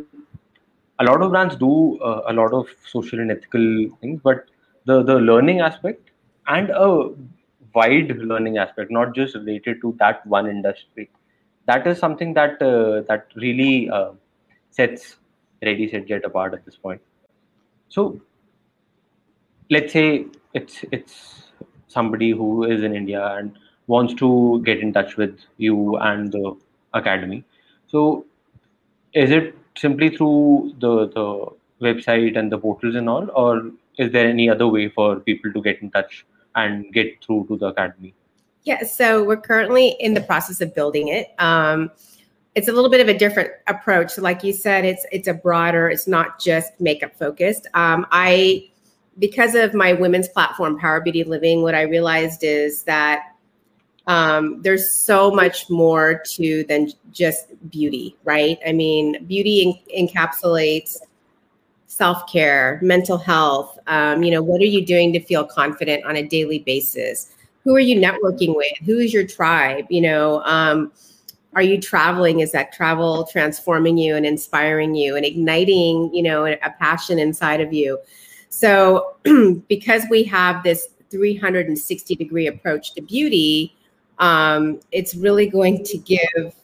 a 0.99 1.05
lot 1.05 1.21
of 1.21 1.31
brands 1.31 1.57
do 1.57 2.01
uh, 2.01 2.23
a 2.29 2.33
lot 2.33 2.53
of 2.53 2.67
social 2.87 3.21
and 3.21 3.31
ethical 3.31 3.89
things, 4.01 4.21
but 4.23 4.47
the 4.87 5.03
the 5.03 5.17
learning 5.17 5.61
aspect 5.61 6.11
and 6.47 6.71
a 6.71 7.11
wide 7.75 8.17
learning 8.19 8.59
aspect, 8.59 8.91
not 8.91 9.15
just 9.15 9.35
related 9.35 9.81
to 9.83 9.95
that 9.99 10.27
one 10.27 10.47
industry. 10.47 11.11
That 11.67 11.87
is 11.87 11.99
something 11.99 12.35
that 12.35 12.63
uh, 12.63 13.03
that 13.09 13.27
really 13.37 13.91
uh, 13.91 14.13
sets 14.71 15.17
Ready 15.63 15.89
Set 15.91 16.07
Jet 16.07 16.25
apart 16.25 16.55
at 16.55 16.65
this 16.65 16.77
point. 16.77 17.01
So, 17.89 18.21
let's 19.75 19.93
say 19.93 20.27
it's 20.61 20.85
it's 20.93 21.15
somebody 21.89 22.31
who 22.31 22.65
is 22.65 22.83
in 22.83 22.95
India 23.01 23.25
and 23.39 23.59
wants 23.87 24.15
to 24.23 24.63
get 24.65 24.81
in 24.81 24.93
touch 24.93 25.17
with 25.17 25.39
you 25.57 25.97
and 25.97 26.33
the 26.33 26.57
academy. 26.93 27.45
So, 27.87 28.25
is 29.13 29.31
it 29.31 29.55
simply 29.77 30.11
through 30.17 30.75
the 30.79 31.09
the 31.09 31.29
website 31.87 32.39
and 32.39 32.51
the 32.51 32.59
portals 32.59 32.95
and 32.95 33.09
all, 33.09 33.31
or 33.35 33.71
is 33.99 34.13
there 34.13 34.29
any 34.29 34.49
other 34.49 34.69
way 34.69 34.89
for 34.89 35.21
people 35.21 35.53
to 35.53 35.63
get 35.63 35.83
in 35.83 35.91
touch 35.91 36.25
and 36.55 36.93
get 36.93 37.25
through 37.25 37.47
to 37.49 37.59
the 37.59 37.67
academy? 37.67 38.15
Yeah, 38.65 38.85
so 38.85 39.23
we're 39.23 39.45
currently 39.49 39.89
in 40.01 40.15
the 40.15 40.23
process 40.23 40.61
of 40.61 40.75
building 40.75 41.09
it. 41.09 41.35
Um, 41.39 41.91
it's 42.55 42.69
a 42.69 42.73
little 42.73 42.91
bit 42.91 43.01
of 43.01 43.09
a 43.09 43.19
different 43.19 43.51
approach. 43.67 44.17
Like 44.17 44.43
you 44.45 44.53
said, 44.53 44.85
it's 44.85 45.05
it's 45.13 45.29
a 45.29 45.35
broader. 45.35 45.91
It's 45.91 46.07
not 46.07 46.41
just 46.41 46.81
makeup 46.81 47.17
focused. 47.19 47.67
Um, 47.75 48.07
I 48.11 48.71
because 49.19 49.55
of 49.55 49.75
my 49.75 49.93
women's 49.93 50.29
platform, 50.29 50.79
Power 50.79 51.01
Beauty 51.01 51.25
Living, 51.25 51.63
what 51.63 51.75
I 51.75 51.83
realized 51.83 52.43
is 52.43 52.83
that 52.85 53.35
um, 54.07 54.61
there's 54.63 54.93
so 54.93 55.31
much 55.31 55.71
more 55.71 56.23
to 56.33 56.65
than 56.65 56.91
just 57.13 57.47
beauty, 57.71 58.17
right? 58.25 58.59
I 58.67 58.73
mean, 58.73 59.25
beauty 59.25 59.83
encapsulates 59.97 60.99
self 61.87 62.27
care, 62.31 62.81
mental 62.83 63.17
health. 63.17 63.79
Um, 63.87 64.23
you 64.23 64.31
know, 64.31 64.43
what 64.43 64.61
are 64.61 64.67
you 64.67 64.85
doing 64.85 65.13
to 65.13 65.21
feel 65.21 65.45
confident 65.45 66.05
on 66.05 66.17
a 66.17 66.27
daily 66.27 66.59
basis? 66.59 67.31
Who 67.63 67.75
are 67.75 67.81
you 67.81 67.99
networking 67.99 68.55
with? 68.55 68.73
Who 68.85 68.99
is 68.99 69.13
your 69.13 69.27
tribe? 69.27 69.87
You 69.89 70.03
know, 70.03 70.43
um, 70.43 70.93
are 71.55 71.63
you 71.63 71.81
traveling? 71.81 72.41
Is 72.41 72.53
that 72.53 72.73
travel 72.73 73.29
transforming 73.31 73.97
you 73.97 74.17
and 74.17 74.27
inspiring 74.27 74.95
you 74.95 75.17
and 75.17 75.25
igniting, 75.25 76.13
you 76.13 76.23
know, 76.23 76.45
a 76.47 76.71
passion 76.79 77.19
inside 77.19 77.61
of 77.61 77.73
you? 77.73 77.99
So, 78.55 79.17
because 79.69 80.05
we 80.09 80.23
have 80.25 80.63
this 80.63 80.87
360 81.11 82.15
degree 82.15 82.47
approach 82.47 82.95
to 82.95 83.03
beauty, 83.03 83.75
um, 84.21 84.79
it's 84.93 85.17
really 85.17 85.49
going 85.49 85.83
to 85.83 85.99
give 85.99 86.55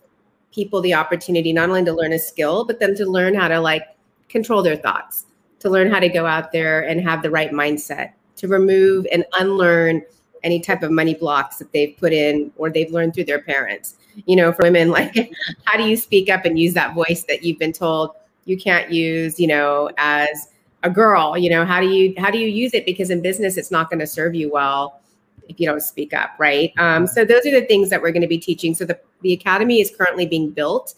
people 0.55 0.81
the 0.83 0.95
opportunity 0.95 1.53
not 1.53 1.69
only 1.69 1.85
to 1.85 1.93
learn 1.93 2.13
a 2.13 2.19
skill, 2.19 2.65
but 2.65 2.79
then 2.79 2.95
to 2.95 3.05
learn 3.05 3.35
how 3.35 3.49
to 3.49 3.59
like 3.59 3.83
control 4.29 4.63
their 4.63 4.77
thoughts, 4.77 5.27
to 5.59 5.69
learn 5.69 5.91
how 5.91 5.99
to 5.99 6.09
go 6.09 6.27
out 6.27 6.53
there 6.53 6.83
and 6.83 7.01
have 7.01 7.25
the 7.25 7.31
right 7.31 7.51
mindset, 7.51 8.13
to 8.37 8.47
remove 8.47 9.05
and 9.11 9.25
unlearn 9.41 10.01
any 10.45 10.61
type 10.61 10.85
of 10.85 10.93
money 10.93 11.15
blocks 11.15 11.57
that 11.57 11.73
they've 11.73 11.97
put 11.99 12.13
in 12.13 12.53
or 12.57 12.71
they've 12.71 12.93
learned 12.93 13.15
through 13.15 13.25
their 13.25 13.43
parents. 13.43 13.97
You 14.27 14.37
know, 14.37 14.53
for 14.53 14.63
women, 14.63 14.91
like 14.93 15.35
how 15.65 15.77
do 15.77 15.83
you 15.83 15.97
speak 15.97 16.31
up 16.31 16.45
and 16.45 16.57
use 16.57 16.73
that 16.75 16.95
voice 16.95 17.25
that 17.25 17.43
you've 17.43 17.59
been 17.59 17.73
told 17.73 18.13
you 18.45 18.57
can't 18.57 18.93
use, 18.93 19.41
you 19.41 19.49
know, 19.49 19.91
as 19.99 20.51
a 20.83 20.91
girl, 20.91 21.37
you 21.37 21.51
know, 21.51 21.65
how 21.65 21.81
do 21.81 21.89
you 21.89 22.15
how 22.19 22.31
do 22.31 22.39
you 22.39 22.49
use 22.49 22.75
it 22.75 22.87
because 22.87 23.11
in 23.11 23.21
business 23.21 23.57
it's 23.57 23.71
not 23.71 23.91
going 23.91 24.01
to 24.01 24.07
serve 24.07 24.35
you 24.35 24.51
well 24.51 25.01
if 25.49 25.59
you 25.59 25.67
don't 25.67 25.83
speak 25.83 26.15
up, 26.15 26.31
right? 26.39 26.73
Um, 26.79 27.07
so 27.07 27.25
those 27.25 27.45
are 27.45 27.51
the 27.51 27.67
things 27.67 27.91
that 27.91 28.01
we're 28.01 28.13
going 28.13 28.23
to 28.23 28.29
be 28.29 28.39
teaching. 28.39 28.75
So 28.75 28.85
the, 28.85 28.99
the 29.23 29.33
academy 29.33 29.81
is 29.81 29.93
currently 29.95 30.25
being 30.25 30.51
built. 30.51 30.95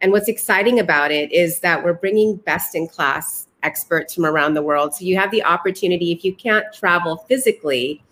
And 0.00 0.10
what's 0.10 0.28
exciting 0.28 0.80
about 0.80 1.12
it 1.12 1.30
is 1.30 1.60
that 1.60 1.84
we're 1.84 1.92
bringing 1.92 2.36
best 2.36 2.74
in 2.74 2.88
class 2.88 3.46
experts 3.62 4.14
from 4.14 4.24
around 4.24 4.54
the 4.54 4.62
world. 4.62 4.94
So 4.94 5.04
you 5.04 5.18
have 5.18 5.30
the 5.30 5.44
opportunity, 5.44 6.12
if 6.12 6.24
you 6.24 6.34
can't 6.34 6.64
travel 6.72 7.18
physically, 7.28 8.02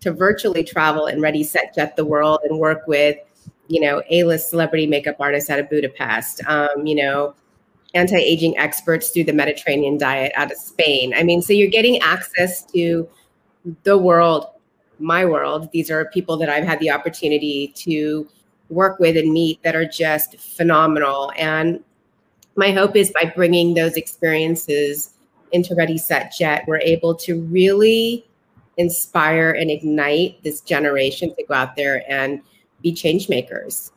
to 0.00 0.12
virtually 0.12 0.64
travel 0.64 1.06
and 1.06 1.22
ready, 1.22 1.42
set, 1.42 1.74
jet 1.74 1.96
the 1.96 2.04
world 2.04 2.40
and 2.44 2.58
work 2.58 2.86
with, 2.86 3.16
you 3.68 3.80
know, 3.80 4.02
A-list 4.10 4.50
celebrity 4.50 4.86
makeup 4.86 5.16
artists 5.20 5.48
out 5.50 5.58
of 5.58 5.70
Budapest, 5.70 6.42
um, 6.46 6.86
you 6.86 6.94
know, 6.94 7.34
anti-aging 7.94 8.56
experts 8.56 9.10
through 9.10 9.24
the 9.24 9.32
Mediterranean 9.32 9.98
diet 9.98 10.32
out 10.36 10.52
of 10.52 10.58
Spain. 10.58 11.12
I 11.16 11.22
mean, 11.22 11.42
so 11.42 11.52
you're 11.52 11.70
getting 11.70 12.00
access 12.02 12.62
to 12.72 13.08
the 13.82 13.98
world 13.98 14.46
my 15.00 15.24
world. 15.24 15.70
These 15.72 15.90
are 15.90 16.04
people 16.06 16.36
that 16.36 16.48
I've 16.48 16.64
had 16.64 16.78
the 16.78 16.90
opportunity 16.90 17.72
to 17.76 18.28
work 18.68 18.98
with 19.00 19.16
and 19.16 19.32
meet 19.32 19.62
that 19.62 19.74
are 19.74 19.86
just 19.86 20.38
phenomenal. 20.38 21.32
And 21.36 21.82
my 22.56 22.70
hope 22.70 22.94
is 22.96 23.10
by 23.10 23.32
bringing 23.34 23.74
those 23.74 23.94
experiences 23.96 25.14
into 25.52 25.74
Ready 25.74 25.98
Set 25.98 26.32
Jet, 26.32 26.64
we're 26.68 26.78
able 26.78 27.14
to 27.16 27.40
really 27.44 28.24
inspire 28.76 29.50
and 29.50 29.70
ignite 29.70 30.42
this 30.44 30.60
generation 30.60 31.34
to 31.34 31.44
go 31.44 31.54
out 31.54 31.74
there 31.74 32.04
and 32.08 32.40
be 32.82 32.92
change 32.92 33.28
makers. 33.28 33.90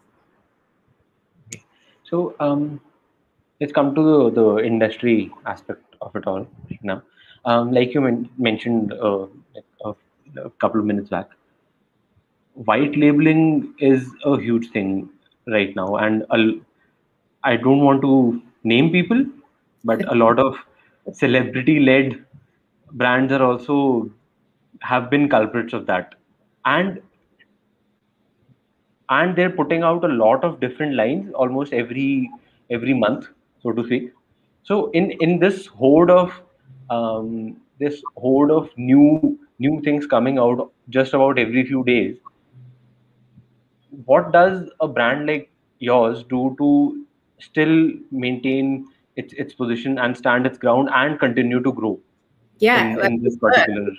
So 2.05 2.35
um, 2.39 2.81
let's 3.63 3.73
come 3.73 3.95
to 3.95 4.03
the, 4.09 4.31
the 4.41 4.65
industry 4.65 5.31
aspect 5.45 5.95
of 6.01 6.15
it 6.15 6.27
all 6.27 6.47
now. 6.83 7.01
Um, 7.45 7.71
like 7.73 7.93
you 7.93 8.01
men- 8.01 8.29
mentioned 8.37 8.93
uh, 8.93 9.27
a 9.85 9.93
a 10.37 10.49
couple 10.61 10.79
of 10.81 10.85
minutes 10.87 11.09
back. 11.09 11.29
White 12.55 12.95
labeling 12.95 13.75
is 13.79 14.09
a 14.25 14.39
huge 14.39 14.69
thing 14.71 15.09
right 15.47 15.75
now, 15.75 15.97
and 15.97 16.25
I 17.43 17.57
don't 17.57 17.81
want 17.81 18.01
to 18.01 18.41
name 18.63 18.91
people, 18.91 19.25
but 19.83 20.03
a 20.11 20.15
lot 20.15 20.39
of 20.39 20.57
celebrity-led 21.13 22.25
brands 22.93 23.33
are 23.33 23.43
also 23.43 24.11
have 24.81 25.09
been 25.09 25.29
culprits 25.29 25.73
of 25.73 25.85
that, 25.87 26.15
and 26.65 27.01
and 29.09 29.35
they're 29.35 29.49
putting 29.49 29.83
out 29.83 30.03
a 30.03 30.07
lot 30.07 30.43
of 30.43 30.59
different 30.59 30.95
lines 30.95 31.31
almost 31.33 31.73
every 31.73 32.31
every 32.69 32.93
month, 32.93 33.27
so 33.63 33.71
to 33.71 33.85
speak. 33.85 34.11
So 34.63 34.91
in 34.91 35.11
in 35.27 35.39
this 35.39 35.65
horde 35.67 36.09
of 36.09 36.41
um, 36.89 37.57
this 37.79 38.01
horde 38.15 38.51
of 38.51 38.69
new 38.77 39.39
new 39.59 39.81
things 39.81 40.05
coming 40.05 40.37
out 40.37 40.71
just 40.89 41.13
about 41.13 41.39
every 41.39 41.65
few 41.65 41.83
days 41.83 42.17
what 44.05 44.31
does 44.31 44.69
a 44.79 44.87
brand 44.87 45.27
like 45.27 45.49
yours 45.79 46.23
do 46.29 46.55
to 46.57 47.05
still 47.39 47.91
maintain 48.11 48.87
its 49.15 49.33
its 49.33 49.53
position 49.53 49.99
and 49.99 50.17
stand 50.17 50.45
its 50.45 50.57
ground 50.57 50.89
and 50.93 51.19
continue 51.19 51.61
to 51.61 51.71
grow 51.71 51.99
yeah 52.59 52.83
in, 52.83 53.05
in 53.05 53.23
this 53.23 53.37
particular 53.37 53.91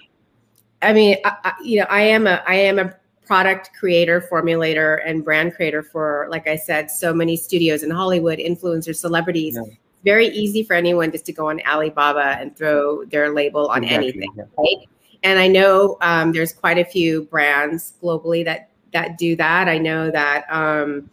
i 0.82 0.92
mean 0.92 1.16
I, 1.24 1.36
I, 1.44 1.52
you 1.62 1.80
know 1.80 1.86
i 1.88 2.00
am 2.00 2.26
a 2.26 2.42
i 2.46 2.54
am 2.54 2.78
a 2.78 2.94
product 3.24 3.70
creator 3.78 4.20
formulator 4.30 5.00
and 5.04 5.24
brand 5.24 5.54
creator 5.54 5.82
for 5.82 6.26
like 6.30 6.46
i 6.46 6.56
said 6.56 6.90
so 6.90 7.12
many 7.12 7.36
studios 7.36 7.82
in 7.82 7.90
hollywood 7.90 8.38
influencers 8.38 8.96
celebrities 8.96 9.56
yeah. 9.56 9.74
very 10.04 10.28
easy 10.28 10.62
for 10.62 10.74
anyone 10.74 11.10
just 11.10 11.26
to 11.26 11.32
go 11.32 11.48
on 11.48 11.60
alibaba 11.66 12.36
and 12.40 12.56
throw 12.56 13.04
their 13.06 13.32
label 13.32 13.68
on 13.68 13.82
exactly, 13.84 14.08
anything 14.08 14.32
yeah. 14.36 14.44
right 14.58 14.88
and 15.24 15.38
I 15.38 15.48
know 15.48 15.96
um, 16.02 16.32
there's 16.32 16.52
quite 16.52 16.78
a 16.78 16.84
few 16.84 17.22
brands 17.22 17.94
globally 18.00 18.44
that 18.44 18.68
that 18.92 19.18
do 19.18 19.34
that. 19.36 19.68
I 19.68 19.78
know 19.78 20.10
that 20.10 20.44
um, 20.50 21.10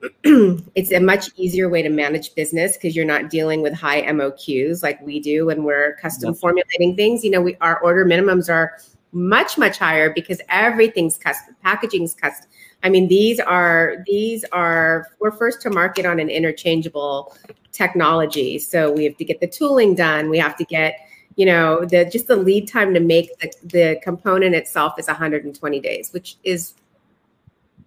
it's 0.74 0.92
a 0.92 1.00
much 1.00 1.28
easier 1.36 1.68
way 1.68 1.82
to 1.82 1.90
manage 1.90 2.34
business 2.34 2.76
because 2.76 2.96
you're 2.96 3.04
not 3.04 3.28
dealing 3.28 3.60
with 3.60 3.74
high 3.74 4.02
MOQs 4.02 4.82
like 4.82 5.00
we 5.02 5.20
do 5.20 5.46
when 5.46 5.64
we're 5.64 5.96
custom 5.96 6.32
formulating 6.32 6.96
things. 6.96 7.24
You 7.24 7.32
know, 7.32 7.42
we 7.42 7.56
our 7.60 7.80
order 7.80 8.06
minimums 8.06 8.48
are 8.48 8.78
much 9.14 9.56
much 9.56 9.78
higher 9.78 10.12
because 10.12 10.40
everything's 10.48 11.16
custom, 11.16 11.56
packaging's 11.62 12.14
custom. 12.14 12.50
I 12.82 12.90
mean, 12.90 13.08
these 13.08 13.40
are 13.40 14.04
these 14.06 14.44
are 14.52 15.06
we're 15.20 15.32
first 15.32 15.62
to 15.62 15.70
market 15.70 16.04
on 16.04 16.20
an 16.20 16.28
interchangeable 16.28 17.36
technology, 17.72 18.58
so 18.58 18.92
we 18.92 19.04
have 19.04 19.16
to 19.16 19.24
get 19.24 19.40
the 19.40 19.46
tooling 19.46 19.94
done. 19.94 20.28
We 20.28 20.38
have 20.38 20.56
to 20.56 20.64
get 20.64 20.96
you 21.36 21.46
know 21.46 21.84
the 21.84 22.04
just 22.04 22.26
the 22.28 22.36
lead 22.36 22.68
time 22.68 22.94
to 22.94 23.00
make 23.00 23.36
the, 23.38 23.52
the 23.64 24.00
component 24.02 24.54
itself 24.54 24.98
is 24.98 25.06
120 25.06 25.80
days 25.80 26.12
which 26.12 26.36
is 26.44 26.74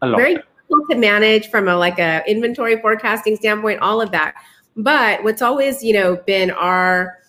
very 0.01 0.35
difficult 0.35 0.89
to 0.89 0.97
manage 0.97 1.49
from 1.49 1.67
a 1.67 1.75
like 1.75 1.97
a 1.99 2.23
inventory 2.29 2.79
forecasting 2.81 3.35
standpoint 3.35 3.79
all 3.79 4.01
of 4.01 4.11
that 4.11 4.35
but 4.75 5.23
what's 5.23 5.41
always 5.41 5.81
you 5.83 5.93
know 5.93 6.17
been 6.27 6.51
our 6.51 7.19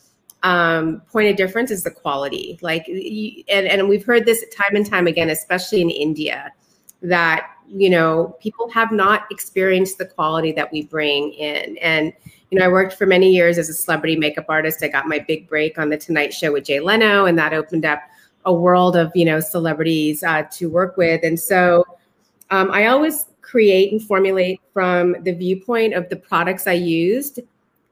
um, 0.42 1.00
point 1.10 1.28
of 1.28 1.36
difference 1.36 1.70
is 1.70 1.82
the 1.82 1.90
quality 1.90 2.58
like 2.62 2.86
and, 2.88 3.66
and 3.66 3.88
we've 3.88 4.04
heard 4.04 4.24
this 4.24 4.44
time 4.54 4.76
and 4.76 4.86
time 4.86 5.06
again 5.06 5.30
especially 5.30 5.80
in 5.80 5.90
india 5.90 6.52
that 7.02 7.50
you 7.66 7.90
know 7.90 8.36
people 8.40 8.70
have 8.70 8.92
not 8.92 9.26
experienced 9.30 9.98
the 9.98 10.06
quality 10.06 10.52
that 10.52 10.70
we 10.72 10.82
bring 10.82 11.32
in 11.32 11.76
and 11.78 12.12
you 12.50 12.58
know, 12.58 12.64
I 12.64 12.68
worked 12.68 12.94
for 12.94 13.06
many 13.06 13.30
years 13.30 13.58
as 13.58 13.68
a 13.68 13.74
celebrity 13.74 14.16
makeup 14.16 14.46
artist. 14.48 14.82
I 14.82 14.88
got 14.88 15.06
my 15.06 15.18
big 15.18 15.48
break 15.48 15.78
on 15.78 15.90
the 15.90 15.98
Tonight 15.98 16.32
Show 16.32 16.52
with 16.52 16.64
Jay 16.64 16.80
Leno, 16.80 17.26
and 17.26 17.38
that 17.38 17.52
opened 17.52 17.84
up 17.84 18.02
a 18.44 18.52
world 18.52 18.96
of 18.96 19.12
you 19.14 19.24
know 19.24 19.40
celebrities 19.40 20.22
uh, 20.22 20.44
to 20.52 20.70
work 20.70 20.96
with. 20.96 21.22
And 21.22 21.38
so, 21.38 21.84
um, 22.50 22.70
I 22.70 22.86
always 22.86 23.26
create 23.42 23.92
and 23.92 24.02
formulate 24.02 24.60
from 24.72 25.16
the 25.22 25.32
viewpoint 25.32 25.94
of 25.94 26.08
the 26.08 26.16
products 26.16 26.66
I 26.66 26.72
used 26.72 27.40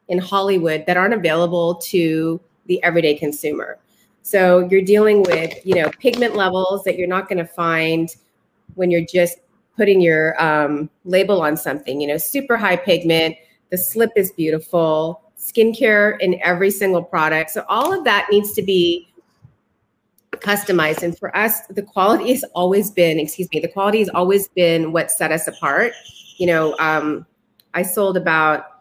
in 0.09 0.19
Hollywood 0.19 0.85
that 0.87 0.97
aren't 0.97 1.15
available 1.15 1.77
to 1.77 2.41
the 2.67 2.83
everyday 2.83 3.15
consumer. 3.15 3.79
So 4.23 4.67
you're 4.71 4.83
dealing 4.83 5.23
with 5.23 5.55
you 5.65 5.75
know 5.77 5.91
pigment 6.01 6.35
levels 6.35 6.85
that 6.85 6.99
you're 6.99 7.09
not 7.09 7.29
going 7.29 7.39
to 7.39 7.47
find 7.47 8.15
when 8.75 8.91
you're 8.91 9.05
just 9.05 9.39
putting 9.77 10.01
your 10.01 10.41
um, 10.43 10.91
label 11.05 11.43
on 11.43 11.57
something. 11.57 12.01
You 12.01 12.09
know, 12.09 12.19
super 12.19 12.57
high 12.57 12.77
pigment 12.77 13.37
the 13.71 13.79
slip 13.79 14.13
is 14.17 14.31
beautiful, 14.33 15.23
skincare 15.39 16.19
in 16.21 16.41
every 16.43 16.71
single 16.71 17.03
product. 17.03 17.51
So 17.51 17.65
all 17.69 17.93
of 17.93 18.05
that 18.05 18.29
needs 18.31 18.53
to 18.55 18.63
be 18.63 19.09
customized. 20.33 21.03
And 21.03 21.19
for 21.19 21.37
us, 21.37 21.67
the 21.69 21.83
quality 21.83 22.33
has 22.33 22.45
always 22.55 22.91
been, 22.91 23.19
excuse 23.19 23.49
me, 23.51 23.61
the 23.61 23.69
quality 23.69 23.99
has 23.99 24.09
always 24.11 24.49
been 24.49 24.93
what 24.93 25.11
set 25.11 25.33
us 25.33 25.49
apart. 25.49 25.93
You 26.37 26.47
know, 26.47 26.77
um, 26.79 27.27
I 27.75 27.83
sold 27.83 28.17
about 28.17 28.76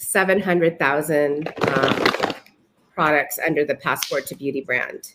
700,000 0.00 1.48
um, 1.68 2.34
products 2.94 3.38
under 3.46 3.64
the 3.64 3.74
Passport 3.74 4.26
to 4.26 4.34
Beauty 4.34 4.62
brand. 4.62 5.14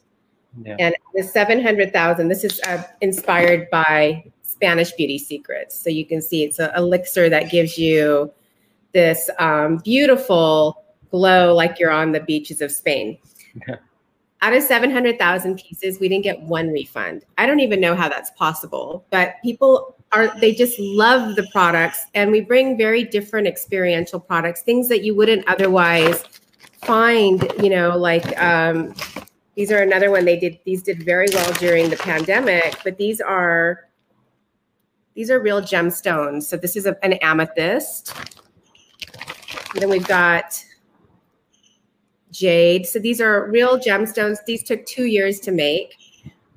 Yeah. 0.63 0.78
And 0.80 0.95
the 1.13 1.24
700,000, 1.24 2.28
this 2.28 2.43
is 2.43 2.62
uh, 2.67 2.84
inspired 3.02 3.69
by 3.71 4.24
Spanish 4.43 4.91
beauty 4.93 5.17
secrets. 5.17 5.78
So 5.78 5.89
you 5.89 6.06
can 6.06 6.21
see 6.21 6.43
it's 6.43 6.60
an 6.60 6.69
elixir 6.78 7.30
that 7.30 7.52
gives 7.52 7.78
you 7.78 8.32
this 8.93 9.30
um, 9.39 9.78
beautiful 9.78 10.84
glow 11.12 11.54
like 11.54 11.80
you're 11.80 11.91
on 11.91 12.12
the 12.12 12.21
beaches 12.21 12.62
of 12.62 12.71
Spain. 12.71 13.17
Okay. 13.58 13.80
Out 14.41 14.54
of 14.54 14.62
700,000 14.63 15.58
pieces, 15.58 16.00
we 16.00 16.08
didn't 16.08 16.24
get 16.24 16.39
one 16.41 16.69
refund. 16.69 17.26
I 17.38 17.48
don't 17.48 17.60
even 17.60 17.82
know 17.82 17.95
how 17.95 18.08
that's 18.08 18.30
possible, 18.32 19.06
but 19.10 19.36
people 19.43 19.94
are, 20.12 20.39
they 20.39 20.54
just 20.54 20.80
love 20.80 21.36
the 21.36 21.48
products. 21.52 22.06
And 22.13 22.32
we 22.32 22.41
bring 22.41 22.78
very 22.78 23.04
different 23.04 23.48
experiential 23.48 24.20
products, 24.20 24.62
things 24.62 24.88
that 24.89 25.04
you 25.04 25.15
wouldn't 25.15 25.48
otherwise 25.48 26.24
find, 26.84 27.52
you 27.62 27.70
know, 27.70 27.98
like 27.98 28.26
um, 28.41 28.94
these 29.56 29.72
are 29.72 29.82
another 29.82 30.12
one 30.12 30.26
they 30.26 30.38
did, 30.38 30.60
these 30.65 30.84
did 30.84 31.04
very 31.04 31.28
well 31.34 31.52
during 31.54 31.89
the 31.89 31.98
pandemic, 31.98 32.78
but 32.84 32.98
these 32.98 33.22
are, 33.22 33.89
these 35.15 35.32
are 35.32 35.39
real 35.39 35.62
gemstones. 35.62 36.44
So 36.44 36.58
this 36.58 36.76
is 36.76 36.86
a, 36.86 37.04
an 37.04 37.13
amethyst. 37.13 38.13
And 39.74 39.82
then 39.82 39.89
we've 39.89 40.08
got 40.08 40.63
jade. 42.32 42.86
So 42.86 43.00
these 43.00 43.22
are 43.22 43.50
real 43.50 43.80
gemstones. 43.80 44.38
These 44.46 44.63
took 44.63 44.86
two 44.86 45.06
years 45.06 45.39
to 45.41 45.52
make, 45.52 45.96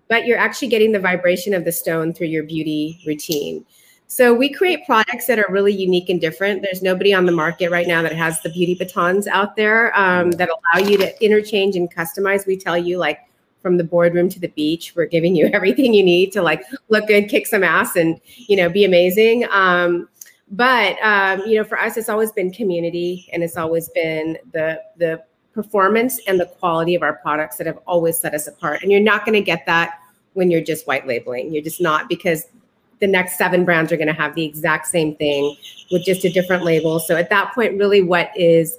but 0.09 0.27
you're 0.27 0.39
actually 0.39 0.69
getting 0.69 0.93
the 0.93 0.99
vibration 0.99 1.55
of 1.55 1.65
the 1.65 1.73
stone 1.73 2.13
through 2.13 2.29
your 2.29 2.43
beauty 2.43 3.01
routine. 3.07 3.65
So 4.11 4.33
we 4.33 4.49
create 4.49 4.87
products 4.87 5.27
that 5.27 5.39
are 5.39 5.47
really 5.51 5.73
unique 5.73 6.09
and 6.09 6.19
different. 6.19 6.63
There's 6.63 6.81
nobody 6.81 7.13
on 7.13 7.27
the 7.27 7.33
market 7.33 7.71
right 7.71 7.87
now 7.87 8.01
that 8.01 8.17
has 8.17 8.41
the 8.41 8.49
beauty 8.49 8.75
batons 8.75 9.27
out 9.27 9.55
there 9.55 9.97
um, 9.99 10.31
that 10.33 10.49
allow 10.49 10.87
you 10.87 10.97
to 10.97 11.25
interchange 11.25 11.77
and 11.77 11.95
customize. 11.95 12.47
We 12.47 12.57
tell 12.57 12.79
you 12.79 12.97
like 12.97 13.21
from 13.61 13.77
the 13.77 13.85
boardroom 13.85 14.31
to 14.31 14.41
the 14.41 14.49
beach, 14.49 14.95
we're 14.97 15.07
giving 15.07 15.37
you 15.37 15.47
everything 15.53 15.93
you 15.93 16.03
need 16.03 16.33
to 16.33 16.43
like 16.43 16.65
look 16.89 17.07
good, 17.07 17.29
kick 17.29 17.47
some 17.47 17.63
ass, 17.63 17.97
and 17.97 18.19
you 18.37 18.57
know 18.57 18.71
be 18.71 18.87
amazing. 18.87 19.47
Um, 19.51 20.09
but 20.51 20.97
um, 21.03 21.43
you 21.47 21.57
know, 21.59 21.65
for 21.65 21.79
us, 21.79 21.99
it's 21.99 22.09
always 22.09 22.33
been 22.33 22.51
community, 22.51 23.29
and 23.35 23.43
it's 23.43 23.59
always 23.59 23.91
been 23.91 24.39
the 24.53 24.81
the 24.97 25.23
performance 25.63 26.21
and 26.29 26.39
the 26.39 26.47
quality 26.47 26.95
of 26.95 27.03
our 27.03 27.15
products 27.15 27.57
that 27.57 27.67
have 27.67 27.81
always 27.85 28.17
set 28.17 28.33
us 28.33 28.47
apart. 28.47 28.81
And 28.81 28.93
you're 28.93 29.01
not 29.01 29.25
going 29.25 29.35
to 29.35 29.41
get 29.41 29.67
that 29.67 29.99
when 30.35 30.53
you're 30.53 30.61
just 30.63 30.87
white 30.87 31.05
labeling. 31.05 31.53
You're 31.53 31.65
just 31.65 31.81
not 31.81 32.09
because 32.09 32.45
the 33.01 33.09
next 33.09 33.37
seven 33.37 33.65
brands 33.65 33.91
are 33.91 33.97
going 33.97 34.07
to 34.07 34.21
have 34.25 34.37
the 34.37 34.45
exact 34.45 34.87
same 34.87 35.17
thing 35.17 35.57
with 35.91 36.05
just 36.05 36.25
a 36.25 36.31
different 36.31 36.63
label. 36.63 37.01
So 37.01 37.17
at 37.17 37.29
that 37.31 37.53
point, 37.57 37.77
really, 37.77 38.03
what 38.03 38.31
is 38.37 38.79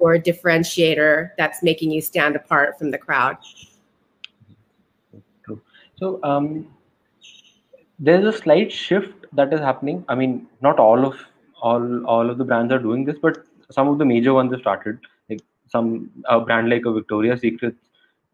your 0.00 0.18
differentiator 0.18 1.30
that's 1.38 1.62
making 1.62 1.92
you 1.92 2.00
stand 2.00 2.34
apart 2.34 2.76
from 2.76 2.90
the 2.90 2.98
crowd? 2.98 3.36
So 5.98 6.18
um, 6.24 6.66
there's 8.00 8.24
a 8.34 8.36
slight 8.36 8.72
shift 8.72 9.26
that 9.32 9.52
is 9.52 9.60
happening. 9.60 10.04
I 10.08 10.16
mean, 10.16 10.48
not 10.60 10.80
all 10.80 11.06
of 11.06 11.14
all 11.62 12.04
all 12.04 12.28
of 12.28 12.36
the 12.36 12.44
brands 12.44 12.72
are 12.72 12.80
doing 12.80 13.04
this, 13.04 13.16
but 13.22 13.46
some 13.70 13.86
of 13.86 13.98
the 13.98 14.04
major 14.04 14.34
ones 14.34 14.50
have 14.50 14.60
started. 14.60 14.98
Some 15.68 16.10
a 16.28 16.40
brand 16.40 16.70
like 16.70 16.84
a 16.86 16.92
Victoria's 16.92 17.40
Secret 17.40 17.74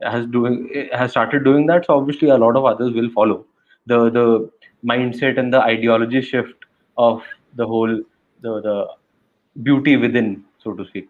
has 0.02 0.26
doing 0.26 0.88
has 0.92 1.10
started 1.12 1.44
doing 1.44 1.66
that. 1.66 1.86
So 1.86 1.96
obviously, 1.98 2.28
a 2.28 2.38
lot 2.38 2.56
of 2.56 2.64
others 2.64 2.92
will 2.92 3.10
follow. 3.10 3.44
The 3.86 4.10
the 4.10 4.50
mindset 4.84 5.38
and 5.38 5.52
the 5.52 5.60
ideology 5.60 6.20
shift 6.22 6.54
of 6.96 7.22
the 7.56 7.66
whole 7.66 8.00
the 8.40 8.60
the 8.60 8.86
beauty 9.62 9.96
within, 9.96 10.44
so 10.62 10.72
to 10.74 10.86
speak. 10.86 11.08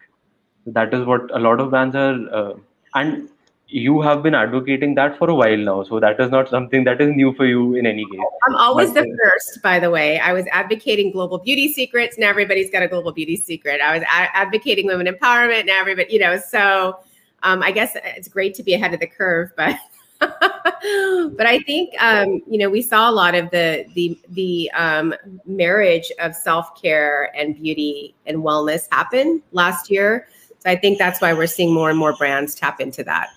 That 0.67 0.95
is 0.95 1.05
what 1.07 1.31
a 1.35 1.39
lot 1.39 1.61
of 1.61 1.71
brands 1.71 1.97
are, 1.97 2.19
uh, 2.33 2.55
and 2.95 3.29
you 3.73 4.03
have 4.03 4.23
been 4.23 4.35
advocating 4.35 4.95
that 4.97 5.19
for 5.19 5.31
a 5.31 5.35
while 5.35 5.57
now. 5.57 5.83
So 5.85 5.99
that 5.99 6.21
is 6.21 6.31
not 6.31 6.49
something 6.49 6.85
that 6.85 7.01
is 7.01 7.11
new 7.15 7.33
for 7.35 7.47
you 7.47 7.75
in 7.75 7.87
any 7.87 8.05
case. 8.05 8.21
I'm 8.47 8.55
always 8.57 8.93
but, 8.93 9.05
the 9.05 9.19
first, 9.23 9.63
by 9.63 9.79
the 9.79 9.91
way. 9.91 10.19
I 10.21 10.33
was 10.35 10.47
advocating 10.53 11.11
global 11.11 11.39
beauty 11.39 11.73
secrets. 11.73 12.19
Now 12.19 12.29
everybody's 12.29 12.71
got 12.71 12.83
a 12.83 12.89
global 12.89 13.13
beauty 13.13 13.37
secret. 13.37 13.81
I 13.81 13.95
was 13.95 14.03
a- 14.03 14.37
advocating 14.37 14.87
women 14.87 15.07
empowerment. 15.07 15.67
Now 15.67 15.81
everybody, 15.81 16.13
you 16.13 16.19
know, 16.19 16.39
so 16.39 16.99
um, 17.43 17.63
I 17.63 17.73
guess 17.73 17.97
it's 18.05 18.29
great 18.29 18.55
to 18.55 18.63
be 18.63 18.75
ahead 18.75 18.93
of 18.93 19.01
the 19.01 19.07
curve, 19.07 19.53
but. 19.57 19.77
but 21.37 21.47
I 21.47 21.59
think 21.67 22.01
um, 22.01 22.43
you 22.49 22.57
know 22.57 22.71
we 22.71 22.81
saw 22.81 23.11
a 23.11 23.13
lot 23.13 23.35
of 23.35 23.51
the 23.51 23.85
the 23.97 24.17
the 24.29 24.71
um, 24.71 25.13
marriage 25.47 26.13
of 26.21 26.33
self 26.33 26.81
care 26.81 27.37
and 27.37 27.61
beauty 27.61 28.15
and 28.27 28.39
wellness 28.39 28.87
happen 28.93 29.43
last 29.51 29.91
year. 29.91 30.29
So 30.61 30.71
I 30.71 30.77
think 30.77 30.99
that's 30.99 31.21
why 31.21 31.33
we're 31.33 31.49
seeing 31.49 31.75
more 31.75 31.91
and 31.91 31.99
more 31.99 32.15
brands 32.17 32.55
tap 32.55 32.81
into 32.81 33.03
that. 33.03 33.31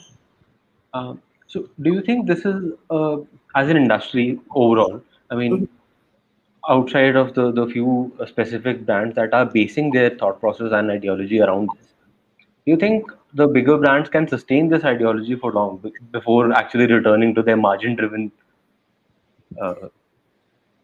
Um, 0.95 1.21
so, 1.47 1.67
do 1.81 1.93
you 1.93 2.01
think 2.01 2.27
this 2.27 2.45
is 2.45 2.73
uh, 2.89 3.17
as 3.55 3.69
an 3.69 3.77
industry 3.77 4.39
overall? 4.55 5.01
I 5.29 5.35
mean, 5.35 5.55
mm-hmm. 5.55 6.73
outside 6.75 7.17
of 7.23 7.33
the 7.33 7.51
the 7.51 7.65
few 7.73 7.89
specific 8.27 8.85
brands 8.85 9.15
that 9.15 9.33
are 9.39 9.45
basing 9.57 9.91
their 9.97 10.11
thought 10.21 10.39
process 10.39 10.77
and 10.79 10.95
ideology 10.95 11.41
around 11.41 11.69
this, 11.75 11.91
do 12.39 12.71
you 12.71 12.77
think 12.85 13.11
the 13.41 13.47
bigger 13.57 13.77
brands 13.77 14.09
can 14.15 14.27
sustain 14.35 14.69
this 14.69 14.87
ideology 14.93 15.35
for 15.43 15.51
long 15.59 15.91
before 16.11 16.51
actually 16.61 16.87
returning 16.93 17.35
to 17.35 17.43
their 17.51 17.57
margin 17.57 17.95
driven? 17.95 18.31
Uh, 19.61 19.75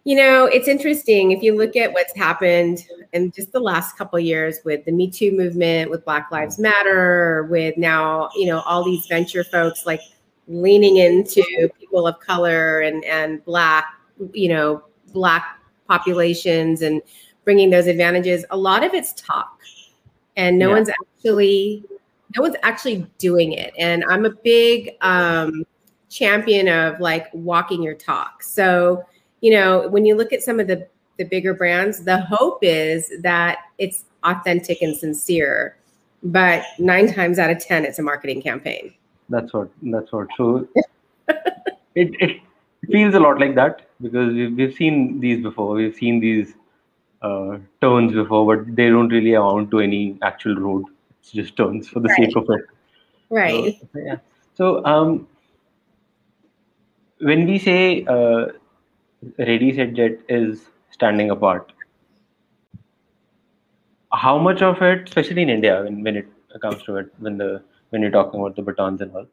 you 0.04 0.16
know, 0.16 0.46
it's 0.46 0.68
interesting 0.68 1.32
if 1.32 1.44
you 1.44 1.56
look 1.56 1.76
at 1.76 1.94
what's 1.94 2.16
happened 2.16 2.86
in 3.14 3.32
just 3.32 3.52
the 3.52 3.60
last 3.60 3.98
couple 3.98 4.20
years 4.20 4.58
with 4.66 4.84
the 4.86 4.92
Me 4.92 5.10
Too 5.10 5.32
movement, 5.32 5.92
with 5.92 6.04
Black 6.06 6.32
Lives 6.32 6.58
Matter, 6.58 7.48
with 7.52 7.78
now, 7.78 8.30
you 8.36 8.48
know, 8.48 8.62
all 8.62 8.84
these 8.84 9.06
venture 9.06 9.44
folks 9.44 9.86
like 9.86 10.02
leaning 10.48 10.98
into 10.98 11.44
people 11.80 12.08
of 12.08 12.20
color 12.20 12.82
and 12.82 13.04
and 13.06 13.46
black, 13.46 13.94
you 14.34 14.50
know, 14.50 14.84
black 15.14 15.60
populations 15.88 16.82
and 16.82 17.02
bringing 17.44 17.70
those 17.70 17.86
advantages. 17.86 18.44
A 18.50 18.58
lot 18.58 18.84
of 18.84 18.94
it's 18.96 19.14
talk. 19.14 19.60
And 20.36 20.58
no 20.58 20.70
yeah. 20.70 20.74
one's 20.74 20.90
actually 20.90 21.84
no 22.36 22.42
one's 22.42 22.56
actually 22.64 23.06
doing 23.20 23.52
it. 23.52 23.72
And 23.78 24.04
I'm 24.10 24.26
a 24.26 24.32
big 24.32 24.96
um 25.02 25.64
champion 26.10 26.68
of 26.68 27.00
like 27.00 27.28
walking 27.34 27.84
your 27.84 27.94
talk. 27.94 28.42
So 28.42 29.06
you 29.42 29.52
know, 29.52 29.88
when 29.90 30.06
you 30.06 30.16
look 30.16 30.32
at 30.32 30.42
some 30.42 30.60
of 30.60 30.68
the 30.68 30.88
the 31.18 31.26
bigger 31.26 31.54
brands, 31.54 32.04
the 32.04 32.22
hope 32.22 32.60
is 32.62 33.12
that 33.22 33.60
it's 33.78 34.06
authentic 34.24 34.82
and 34.82 34.96
sincere, 34.96 35.78
but 36.24 36.64
nine 36.80 37.12
times 37.14 37.38
out 37.38 37.50
of 37.50 37.60
ten, 37.60 37.86
it's 37.86 38.00
a 38.00 38.04
marketing 38.04 38.42
campaign. 38.42 38.94
That's 39.30 39.54
what. 39.54 39.70
That's 39.82 40.12
what. 40.12 40.28
So 40.38 40.68
it 41.96 42.16
it 42.22 42.42
feels 42.90 43.14
a 43.14 43.20
lot 43.20 43.40
like 43.40 43.56
that 43.56 43.88
because 44.02 44.34
we've, 44.34 44.56
we've 44.56 44.74
seen 44.74 45.20
these 45.20 45.42
before. 45.42 45.76
We've 45.76 45.96
seen 45.96 46.20
these 46.20 46.54
uh, 47.22 47.58
turns 47.82 48.14
before, 48.14 48.56
but 48.56 48.76
they 48.76 48.90
don't 48.90 49.10
really 49.10 49.34
amount 49.34 49.72
to 49.72 49.80
any 49.80 50.18
actual 50.22 50.56
road. 50.56 50.86
It's 51.20 51.32
just 51.32 51.56
turns 51.56 51.88
for 51.88 52.00
the 52.00 52.10
right. 52.10 52.18
sake 52.18 52.36
of 52.36 52.50
it. 52.50 52.66
Right. 53.30 53.80
So, 53.94 54.00
yeah. 54.00 54.16
So 54.56 54.86
um, 54.86 55.28
when 57.20 57.46
we 57.46 57.60
say 57.60 58.06
uh, 58.06 58.48
Ready 59.38 59.74
Set 59.76 59.94
Jet 59.94 60.20
is 60.30 60.66
standing 60.90 61.30
apart. 61.30 61.72
How 64.12 64.38
much 64.38 64.62
of 64.62 64.82
it, 64.82 65.08
especially 65.08 65.44
in 65.44 65.50
India, 65.50 65.84
when, 65.84 66.04
when 66.04 66.18
it 66.18 66.28
comes 66.62 66.82
to 66.84 66.98
it, 66.98 67.14
when 67.20 67.38
the 67.38 67.64
when 67.92 68.02
you're 68.02 68.12
talking 68.12 68.40
about 68.40 68.56
the 68.56 68.62
batons 68.62 69.02
and 69.02 69.14
all, 69.16 69.26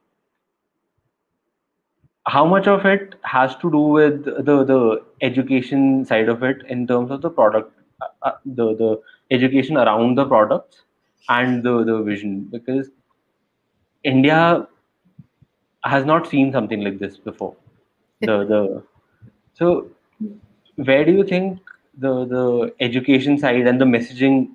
how 2.26 2.44
much 2.44 2.66
of 2.66 2.84
it 2.84 3.14
has 3.22 3.56
to 3.56 3.70
do 3.70 3.78
with 3.78 4.24
the 4.24 4.64
the 4.64 5.02
education 5.22 6.04
side 6.04 6.28
of 6.28 6.42
it 6.42 6.62
in 6.68 6.86
terms 6.86 7.10
of 7.10 7.22
the 7.22 7.30
product, 7.30 7.72
uh, 8.02 8.08
uh 8.22 8.32
the 8.44 8.74
the 8.76 9.00
education 9.30 9.78
around 9.78 10.16
the 10.16 10.26
products 10.26 10.82
and 11.28 11.62
the 11.62 11.82
the 11.84 12.02
vision 12.02 12.44
because 12.52 12.90
India 14.04 14.68
has 15.84 16.04
not 16.04 16.26
seen 16.26 16.52
something 16.52 16.82
like 16.82 16.98
this 16.98 17.16
before. 17.16 17.56
The 18.20 18.44
the 18.44 18.82
so, 19.58 19.90
where 20.76 21.04
do 21.04 21.12
you 21.12 21.24
think 21.24 21.58
the 21.98 22.24
the 22.26 22.74
education 22.80 23.38
side 23.38 23.66
and 23.66 23.80
the 23.80 23.84
messaging 23.84 24.50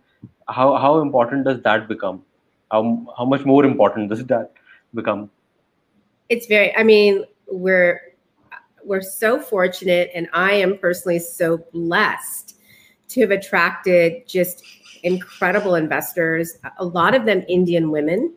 how 0.47 0.75
how 0.77 1.01
important 1.01 1.45
does 1.45 1.61
that 1.63 1.87
become? 1.87 2.23
How 2.71 3.05
how 3.17 3.25
much 3.25 3.45
more 3.45 3.65
important 3.65 4.09
does 4.09 4.25
that 4.27 4.51
become? 4.93 5.29
It's 6.29 6.47
very. 6.47 6.75
I 6.75 6.83
mean, 6.83 7.25
we're 7.47 7.99
we're 8.83 9.01
so 9.01 9.39
fortunate, 9.39 10.11
and 10.15 10.29
I 10.33 10.53
am 10.53 10.77
personally 10.77 11.19
so 11.19 11.57
blessed 11.73 12.55
to 13.09 13.21
have 13.21 13.31
attracted 13.31 14.27
just 14.27 14.63
incredible 15.03 15.75
investors. 15.75 16.57
A 16.77 16.85
lot 16.85 17.13
of 17.13 17.25
them 17.25 17.43
Indian 17.47 17.91
women 17.91 18.33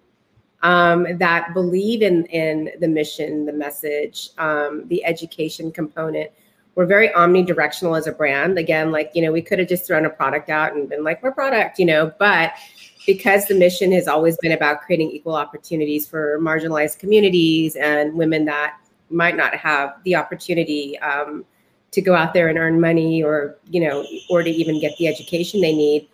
um, 0.63 1.07
that 1.19 1.55
believe 1.55 2.03
in 2.03 2.25
in 2.27 2.71
the 2.81 2.89
mission, 2.89 3.47
the 3.47 3.53
message, 3.53 4.31
um, 4.39 4.87
the 4.89 5.05
education 5.05 5.71
component 5.71 6.31
we're 6.77 6.87
very 6.87 7.09
omnidirectional 7.09 7.99
as 7.99 8.07
a 8.07 8.13
brand. 8.13 8.59
Again, 8.59 8.93
like, 8.93 9.11
you 9.15 9.23
know, 9.23 9.33
we 9.33 9.43
could 9.43 9.59
have 9.59 9.67
just 9.67 9.87
thrown 9.87 10.05
a 10.05 10.11
product 10.11 10.51
out 10.51 10.75
and 10.75 10.89
been 10.89 11.03
like, 11.03 11.23
we're 11.23 11.33
product, 11.33 11.79
you 11.79 11.87
know, 11.87 12.13
but 12.19 12.53
because 13.07 13.47
the 13.47 13.55
mission 13.55 13.91
has 13.93 14.07
always 14.07 14.37
been 14.39 14.53
about 14.53 14.83
creating 14.83 15.11
equal 15.11 15.35
opportunities 15.35 16.07
for 16.07 16.39
marginalized 16.39 16.99
communities 16.99 17.77
and 17.77 18.15
women 18.15 18.45
that 18.45 18.77
might 19.09 19.37
not 19.37 19.55
have 19.55 19.95
the 20.05 20.15
opportunity 20.15 20.99
um, 20.99 21.45
to 21.93 22.03
go 22.03 22.15
out 22.15 22.35
there 22.35 22.49
and 22.49 22.59
earn 22.59 22.79
money 22.81 23.23
or, 23.23 23.57
you 23.71 23.81
know, 23.81 24.05
or 24.29 24.43
to 24.43 24.51
even 24.51 24.79
get 24.81 24.95
the 24.99 25.09
education 25.09 25.61
they 25.63 25.75
need, 25.75 26.09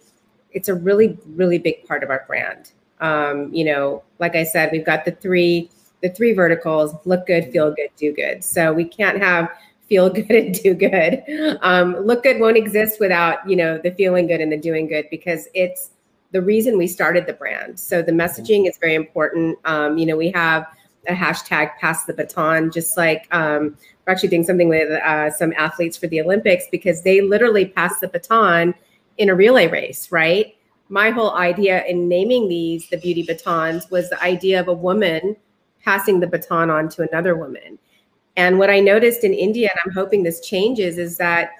it's 0.52 0.68
a 0.68 0.74
really, 0.74 1.18
really 1.34 1.58
big 1.58 1.84
part 1.88 2.04
of 2.04 2.10
our 2.10 2.24
brand. 2.28 2.72
Um, 3.00 3.52
you 3.52 3.64
know, 3.64 4.04
like 4.20 4.36
I 4.36 4.44
said, 4.44 4.70
we've 4.70 4.86
got 4.86 5.04
the 5.04 5.10
three, 5.10 5.70
the 6.02 6.10
three 6.10 6.34
verticals, 6.34 6.94
look 7.04 7.26
good, 7.26 7.50
feel 7.50 7.74
good, 7.74 7.88
do 7.96 8.12
good. 8.12 8.44
So 8.44 8.72
we 8.72 8.84
can't 8.84 9.18
have 9.18 9.50
feel 9.92 10.08
good 10.22 10.30
and 10.30 10.54
do 10.54 10.72
good. 10.72 11.22
Um, 11.60 11.96
look 11.96 12.22
good 12.22 12.40
won't 12.40 12.56
exist 12.56 12.98
without 12.98 13.46
you 13.48 13.56
know 13.56 13.78
the 13.78 13.90
feeling 13.90 14.26
good 14.26 14.40
and 14.40 14.50
the 14.50 14.56
doing 14.56 14.86
good 14.86 15.06
because 15.10 15.48
it's 15.54 15.90
the 16.30 16.40
reason 16.40 16.78
we 16.78 16.86
started 16.86 17.26
the 17.26 17.34
brand. 17.34 17.78
So 17.78 18.00
the 18.00 18.12
messaging 18.12 18.66
is 18.66 18.78
very 18.78 18.94
important. 18.94 19.58
Um, 19.66 19.98
you 19.98 20.06
know, 20.06 20.16
we 20.16 20.30
have 20.30 20.66
a 21.06 21.12
hashtag 21.12 21.76
pass 21.78 22.04
the 22.04 22.14
baton, 22.14 22.70
just 22.70 22.96
like 22.96 23.26
um, 23.34 23.76
we're 24.06 24.12
actually 24.14 24.30
doing 24.30 24.44
something 24.44 24.70
with 24.70 24.90
uh, 24.90 25.30
some 25.30 25.52
athletes 25.58 25.98
for 25.98 26.06
the 26.06 26.22
Olympics 26.22 26.64
because 26.70 27.02
they 27.02 27.20
literally 27.20 27.66
pass 27.66 28.00
the 28.00 28.08
baton 28.08 28.74
in 29.18 29.28
a 29.28 29.34
relay 29.34 29.66
race, 29.66 30.10
right? 30.10 30.56
My 30.88 31.10
whole 31.10 31.34
idea 31.34 31.84
in 31.84 32.08
naming 32.08 32.48
these 32.48 32.88
the 32.88 32.96
beauty 32.96 33.24
batons 33.24 33.90
was 33.90 34.08
the 34.08 34.22
idea 34.22 34.58
of 34.58 34.68
a 34.68 34.72
woman 34.72 35.36
passing 35.84 36.20
the 36.20 36.26
baton 36.26 36.70
on 36.70 36.88
to 36.90 37.02
another 37.02 37.36
woman. 37.36 37.78
And 38.36 38.58
what 38.58 38.70
I 38.70 38.80
noticed 38.80 39.24
in 39.24 39.34
India, 39.34 39.70
and 39.70 39.80
I'm 39.84 39.92
hoping 39.92 40.22
this 40.22 40.40
changes, 40.40 40.98
is 40.98 41.18
that 41.18 41.50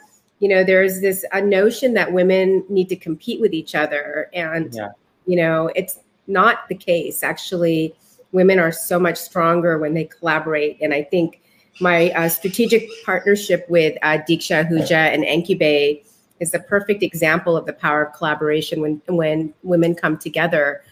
you 0.40 0.48
know 0.48 0.64
there's 0.64 1.00
this 1.00 1.24
a 1.32 1.40
notion 1.40 1.94
that 1.94 2.12
women 2.12 2.64
need 2.68 2.88
to 2.88 2.96
compete 2.96 3.40
with 3.40 3.52
each 3.52 3.74
other, 3.74 4.30
and 4.32 4.74
yeah. 4.74 4.88
you 5.26 5.37
know 5.37 5.70
it's 5.76 5.98
not 6.26 6.68
the 6.68 6.74
case. 6.74 7.22
Actually, 7.22 7.94
women 8.32 8.58
are 8.58 8.72
so 8.72 8.98
much 8.98 9.18
stronger 9.18 9.78
when 9.78 9.94
they 9.94 10.04
collaborate, 10.04 10.78
and 10.80 10.94
I 10.94 11.02
think 11.02 11.42
my 11.80 12.11
uh, 12.11 12.28
strategic 12.28 12.88
partnership 13.04 13.66
with 13.68 13.96
uh, 14.02 14.18
Diksha 14.28 14.68
Ahuja 14.68 15.12
and 15.12 15.24
Incubate 15.24 16.06
is 16.40 16.50
the 16.50 16.61
perfect 16.61 17.02
example 17.02 17.56
of 17.56 17.66
the 17.66 17.72
power 17.72 18.04
of 18.04 18.12
collaboration 18.14 18.80
when 18.80 19.00
when 19.06 19.54
women 19.62 19.94
come 19.94 20.18
together 20.18 20.82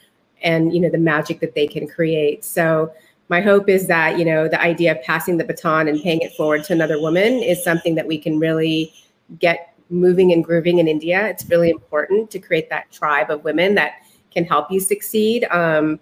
and 0.42 0.72
you 0.72 0.80
know 0.80 0.88
the 0.88 0.98
magic 0.98 1.40
that 1.40 1.54
they 1.54 1.66
can 1.66 1.88
create 1.88 2.44
so 2.44 2.92
my 3.30 3.40
hope 3.40 3.68
is 3.68 3.86
that 3.86 4.18
you 4.18 4.24
know 4.24 4.48
the 4.48 4.60
idea 4.60 4.90
of 4.92 5.02
passing 5.02 5.38
the 5.38 5.44
baton 5.44 5.88
and 5.88 6.02
paying 6.02 6.20
it 6.20 6.32
forward 6.32 6.64
to 6.64 6.72
another 6.72 7.00
woman 7.00 7.42
is 7.42 7.62
something 7.64 7.94
that 7.94 8.06
we 8.06 8.18
can 8.18 8.38
really 8.38 8.92
get 9.38 9.72
moving 9.88 10.32
and 10.32 10.44
grooving 10.44 10.78
in 10.78 10.88
India. 10.88 11.26
It's 11.28 11.44
really 11.48 11.70
important 11.70 12.30
to 12.32 12.38
create 12.38 12.68
that 12.70 12.90
tribe 12.92 13.30
of 13.30 13.44
women 13.44 13.74
that 13.76 13.94
can 14.30 14.44
help 14.44 14.70
you 14.70 14.80
succeed. 14.80 15.44
Um, 15.50 15.98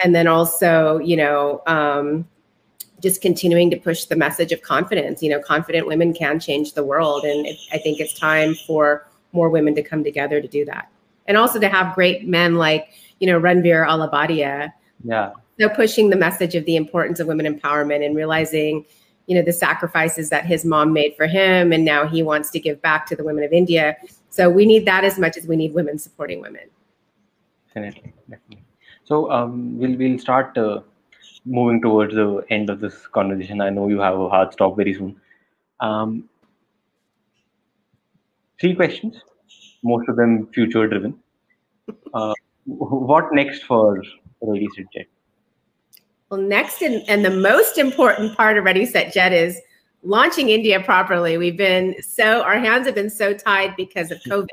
and 0.00 0.14
then 0.14 0.26
also, 0.26 0.98
you 0.98 1.16
know, 1.16 1.62
um, 1.66 2.26
just 3.00 3.22
continuing 3.22 3.70
to 3.70 3.76
push 3.76 4.04
the 4.04 4.16
message 4.16 4.52
of 4.52 4.62
confidence. 4.62 5.22
You 5.22 5.30
know, 5.30 5.40
confident 5.40 5.86
women 5.86 6.12
can 6.12 6.40
change 6.40 6.74
the 6.74 6.84
world, 6.84 7.24
and 7.24 7.46
it, 7.46 7.58
I 7.72 7.78
think 7.78 8.00
it's 8.00 8.18
time 8.18 8.54
for 8.66 9.06
more 9.32 9.48
women 9.48 9.74
to 9.74 9.82
come 9.82 10.02
together 10.04 10.40
to 10.40 10.48
do 10.48 10.64
that, 10.66 10.90
and 11.26 11.36
also 11.36 11.58
to 11.58 11.68
have 11.68 11.94
great 11.94 12.26
men 12.26 12.56
like 12.56 12.88
you 13.18 13.26
know 13.26 13.40
Ranveer 13.40 13.86
Allahbadia. 13.86 14.72
Yeah. 15.04 15.32
So 15.60 15.68
pushing 15.68 16.10
the 16.10 16.16
message 16.16 16.54
of 16.54 16.64
the 16.64 16.76
importance 16.76 17.20
of 17.20 17.26
women 17.26 17.46
empowerment 17.46 18.04
and 18.04 18.16
realizing, 18.16 18.86
you 19.26 19.36
know, 19.36 19.42
the 19.42 19.52
sacrifices 19.52 20.30
that 20.30 20.46
his 20.46 20.64
mom 20.64 20.92
made 20.92 21.14
for 21.16 21.26
him, 21.26 21.72
and 21.72 21.84
now 21.84 22.06
he 22.06 22.22
wants 22.22 22.50
to 22.50 22.60
give 22.60 22.80
back 22.80 23.06
to 23.06 23.16
the 23.16 23.22
women 23.22 23.44
of 23.44 23.52
India. 23.52 23.96
So 24.30 24.48
we 24.48 24.64
need 24.64 24.86
that 24.86 25.04
as 25.04 25.18
much 25.18 25.36
as 25.36 25.46
we 25.46 25.56
need 25.56 25.74
women 25.74 25.98
supporting 25.98 26.40
women. 26.40 26.62
Definitely, 27.68 28.14
definitely. 28.28 28.64
So 29.04 29.30
um, 29.30 29.78
we'll 29.78 29.96
we'll 29.96 30.18
start. 30.18 30.56
Uh, 30.56 30.80
moving 31.44 31.80
towards 31.80 32.14
the 32.14 32.44
end 32.50 32.70
of 32.70 32.80
this 32.80 33.06
conversation, 33.06 33.60
I 33.60 33.70
know 33.70 33.88
you 33.88 34.00
have 34.00 34.18
a 34.18 34.28
hard 34.28 34.52
stop 34.52 34.76
very 34.76 34.94
soon. 34.94 35.20
Um, 35.80 36.28
three 38.60 38.74
questions, 38.74 39.16
most 39.82 40.08
of 40.08 40.16
them 40.16 40.48
future 40.52 40.86
driven. 40.86 41.18
Uh, 42.14 42.34
what 42.66 43.32
next 43.32 43.64
for 43.64 44.00
Set 44.04 44.86
Jet? 44.92 45.06
Well, 46.30 46.40
next 46.40 46.80
and, 46.80 47.02
and 47.08 47.24
the 47.24 47.30
most 47.30 47.76
important 47.76 48.36
part 48.36 48.56
of 48.56 48.62
Ready 48.62 48.86
Set 48.86 49.12
Jet 49.12 49.32
is 49.32 49.60
launching 50.04 50.48
India 50.48 50.80
properly. 50.80 51.36
We've 51.36 51.56
been 51.56 52.00
so, 52.02 52.42
our 52.42 52.56
hands 52.56 52.86
have 52.86 52.94
been 52.94 53.10
so 53.10 53.34
tied 53.34 53.74
because 53.76 54.12
of 54.12 54.18
COVID, 54.20 54.46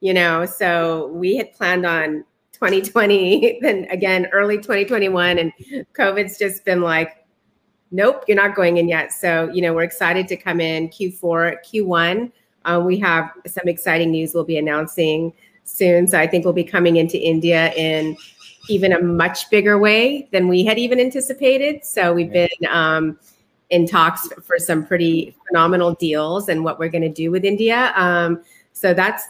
you 0.00 0.14
know, 0.14 0.46
so 0.46 1.08
we 1.08 1.36
had 1.36 1.52
planned 1.52 1.84
on 1.84 2.24
2020, 2.52 3.58
then 3.62 3.86
again, 3.90 4.26
early 4.32 4.56
2021. 4.56 5.38
And 5.38 5.52
COVID's 5.92 6.38
just 6.38 6.64
been 6.64 6.80
like, 6.80 7.26
nope, 7.90 8.24
you're 8.26 8.36
not 8.36 8.54
going 8.54 8.78
in 8.78 8.88
yet. 8.88 9.12
So, 9.12 9.50
you 9.52 9.60
know, 9.60 9.74
we're 9.74 9.82
excited 9.82 10.26
to 10.28 10.36
come 10.38 10.62
in 10.62 10.88
Q4, 10.88 11.56
Q1. 11.62 12.32
Uh, 12.64 12.80
we 12.82 12.98
have 13.00 13.30
some 13.46 13.68
exciting 13.68 14.12
news 14.12 14.32
we'll 14.32 14.44
be 14.44 14.56
announcing 14.56 15.34
soon. 15.64 16.06
So 16.06 16.18
I 16.18 16.26
think 16.26 16.46
we'll 16.46 16.54
be 16.54 16.64
coming 16.64 16.96
into 16.96 17.20
India 17.20 17.70
in 17.74 18.16
even 18.72 18.92
a 18.92 19.02
much 19.02 19.50
bigger 19.50 19.78
way 19.78 20.28
than 20.32 20.48
we 20.48 20.64
had 20.64 20.78
even 20.78 20.98
anticipated. 20.98 21.84
So 21.84 22.12
we've 22.14 22.32
been 22.32 22.48
um, 22.68 23.18
in 23.70 23.86
talks 23.86 24.28
for 24.42 24.58
some 24.58 24.86
pretty 24.86 25.36
phenomenal 25.46 25.94
deals 25.94 26.48
and 26.48 26.64
what 26.64 26.78
we're 26.78 26.88
going 26.88 27.02
to 27.02 27.12
do 27.12 27.30
with 27.30 27.44
India. 27.44 27.92
Um, 27.96 28.42
so 28.72 28.94
that's 28.94 29.24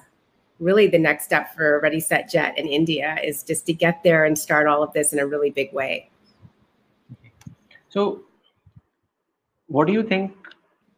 really 0.60 0.86
the 0.86 0.98
next 0.98 1.24
step 1.24 1.54
for 1.54 1.80
Ready 1.80 2.00
Set 2.00 2.30
Jet 2.30 2.56
in 2.56 2.66
India 2.66 3.18
is 3.22 3.42
just 3.42 3.66
to 3.66 3.72
get 3.72 4.02
there 4.02 4.24
and 4.24 4.38
start 4.38 4.66
all 4.66 4.82
of 4.82 4.92
this 4.92 5.12
in 5.12 5.18
a 5.18 5.26
really 5.26 5.50
big 5.50 5.72
way. 5.72 6.08
So, 7.88 8.22
what 9.66 9.86
do 9.86 9.92
you 9.92 10.02
think 10.02 10.32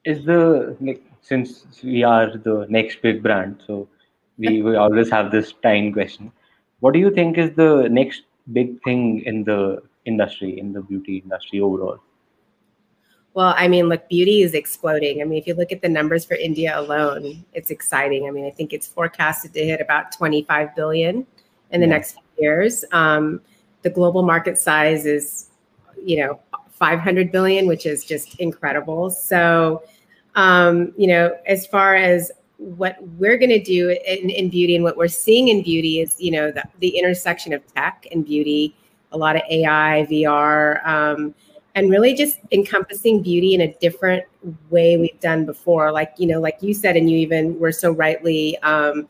is 0.05 0.25
the 0.25 0.77
like 0.81 1.03
since 1.23 1.65
we 1.83 2.05
are 2.05 2.37
the 2.37 2.67
next 2.69 3.01
big 3.01 3.23
brand, 3.23 3.63
so 3.67 3.89
we, 4.37 4.63
we 4.63 4.77
always 4.77 5.11
have 5.11 5.31
this 5.33 5.55
time 5.63 5.93
question. 5.93 6.31
What 6.81 6.93
do 6.93 7.01
you 7.01 7.11
think 7.11 7.39
is 7.39 7.55
the 7.57 7.89
next 7.91 8.23
big 8.53 8.83
thing 8.83 9.23
in 9.25 9.45
the 9.45 9.83
industry, 10.05 10.59
in 10.59 10.73
the 10.73 10.83
beauty 10.83 11.19
industry 11.19 11.61
overall? 11.61 12.01
Well, 13.35 13.53
I 13.57 13.67
mean, 13.67 13.89
look, 13.89 14.09
beauty 14.09 14.43
is 14.43 14.55
exploding. 14.55 15.21
I 15.21 15.25
mean, 15.25 15.41
if 15.41 15.47
you 15.49 15.55
look 15.55 15.73
at 15.73 15.83
the 15.83 15.89
numbers 15.89 16.25
for 16.25 16.35
India 16.35 16.79
alone, 16.79 17.45
it's 17.53 17.71
exciting. 17.71 18.29
I 18.29 18.31
mean, 18.31 18.47
I 18.47 18.51
think 18.51 18.73
it's 18.73 18.87
forecasted 18.87 19.53
to 19.55 19.65
hit 19.65 19.81
about 19.81 20.13
25 20.13 20.77
billion 20.77 21.27
in 21.71 21.81
the 21.81 21.87
yeah. 21.87 21.93
next 21.93 22.13
few 22.13 22.23
years. 22.39 22.85
Um, 22.93 23.41
the 23.83 23.91
global 23.91 24.23
market 24.23 24.57
size 24.57 25.05
is, 25.05 25.51
you 26.03 26.19
know, 26.19 26.39
500 26.71 27.33
billion, 27.33 27.67
which 27.67 27.87
is 27.87 28.05
just 28.05 28.39
incredible. 28.39 29.11
So, 29.11 29.83
um, 30.37 30.93
you 30.97 31.09
know, 31.09 31.37
as 31.47 31.67
far 31.67 31.97
as 31.97 32.31
what 32.65 32.97
we're 33.19 33.37
going 33.37 33.51
to 33.51 33.63
do 33.63 33.91
in, 33.91 34.31
in, 34.31 34.49
beauty 34.49 34.75
and 34.75 34.83
what 34.83 34.97
we're 34.97 35.07
seeing 35.07 35.49
in 35.49 35.63
beauty 35.63 36.01
is, 36.01 36.17
you 36.19 36.31
know, 36.31 36.51
the, 36.51 36.65
the 36.79 36.99
intersection 36.99 37.53
of 37.53 37.63
tech 37.75 38.07
and 38.11 38.25
beauty, 38.25 38.75
a 39.13 39.19
lot 39.19 39.37
of 39.37 39.43
AI, 39.51 40.07
VR. 40.11 40.87
Um, 40.87 41.35
and 41.75 41.91
really 41.91 42.15
just 42.15 42.39
encompassing 42.53 43.21
beauty 43.21 43.55
in 43.55 43.61
a 43.63 43.75
different 43.75 44.25
way 44.71 44.97
we've 44.97 45.19
done 45.21 45.45
before. 45.45 45.91
Like, 45.91 46.13
you 46.19 46.27
know, 46.27 46.41
like 46.41 46.59
you 46.61 46.73
said, 46.73 46.97
and 46.97 47.11
you 47.11 47.19
even 47.19 47.59
were 47.59 47.73
so 47.73 47.91
rightly, 47.91 48.57
um, 48.59 49.09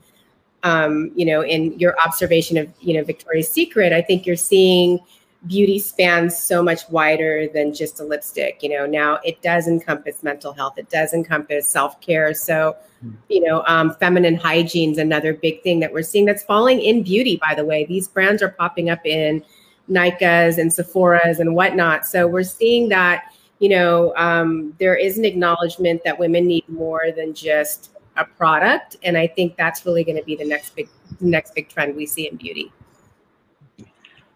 um, 0.62 1.12
you 1.14 1.26
know, 1.26 1.44
in 1.44 1.78
your 1.78 1.94
observation 2.04 2.56
of, 2.56 2.68
you 2.80 2.94
know, 2.94 3.04
Victoria's 3.04 3.50
Secret, 3.50 3.92
I 3.92 4.00
think 4.00 4.26
you're 4.26 4.34
seeing 4.34 4.98
beauty 5.46 5.78
spans 5.78 6.36
so 6.36 6.62
much 6.62 6.88
wider 6.88 7.46
than 7.52 7.74
just 7.74 8.00
a 8.00 8.04
lipstick. 8.04 8.62
You 8.62 8.70
know, 8.70 8.86
now 8.86 9.20
it 9.24 9.40
does 9.42 9.66
encompass 9.66 10.22
mental 10.22 10.52
health, 10.52 10.78
it 10.78 10.88
does 10.88 11.12
encompass 11.12 11.68
self 11.68 12.00
care. 12.00 12.34
So, 12.34 12.76
hmm. 13.00 13.12
you 13.28 13.40
know, 13.40 13.62
um, 13.66 13.94
feminine 13.94 14.36
hygiene 14.36 14.92
is 14.92 14.98
another 14.98 15.34
big 15.34 15.62
thing 15.62 15.80
that 15.80 15.92
we're 15.92 16.02
seeing 16.02 16.24
that's 16.24 16.42
falling 16.42 16.80
in 16.80 17.02
beauty, 17.02 17.40
by 17.46 17.54
the 17.54 17.64
way. 17.64 17.84
These 17.84 18.08
brands 18.08 18.42
are 18.42 18.50
popping 18.50 18.90
up 18.90 19.04
in 19.04 19.44
Nykaas 19.90 20.58
and 20.58 20.72
Sephora's 20.72 21.40
and 21.40 21.54
whatnot. 21.54 22.06
So 22.06 22.26
we're 22.26 22.42
seeing 22.42 22.88
that, 22.88 23.24
you 23.58 23.68
know, 23.68 24.14
um, 24.16 24.74
there 24.78 24.96
is 24.96 25.18
an 25.18 25.24
acknowledgement 25.24 26.02
that 26.04 26.18
women 26.18 26.46
need 26.46 26.68
more 26.68 27.10
than 27.14 27.34
just 27.34 27.90
a 28.16 28.24
product, 28.24 28.96
and 29.02 29.18
I 29.18 29.26
think 29.26 29.56
that's 29.56 29.84
really 29.84 30.04
going 30.04 30.16
to 30.16 30.22
be 30.22 30.36
the 30.36 30.44
next 30.44 30.76
big 30.76 30.88
next 31.20 31.54
big 31.54 31.68
trend 31.68 31.96
we 31.96 32.06
see 32.06 32.28
in 32.28 32.36
beauty. 32.36 32.72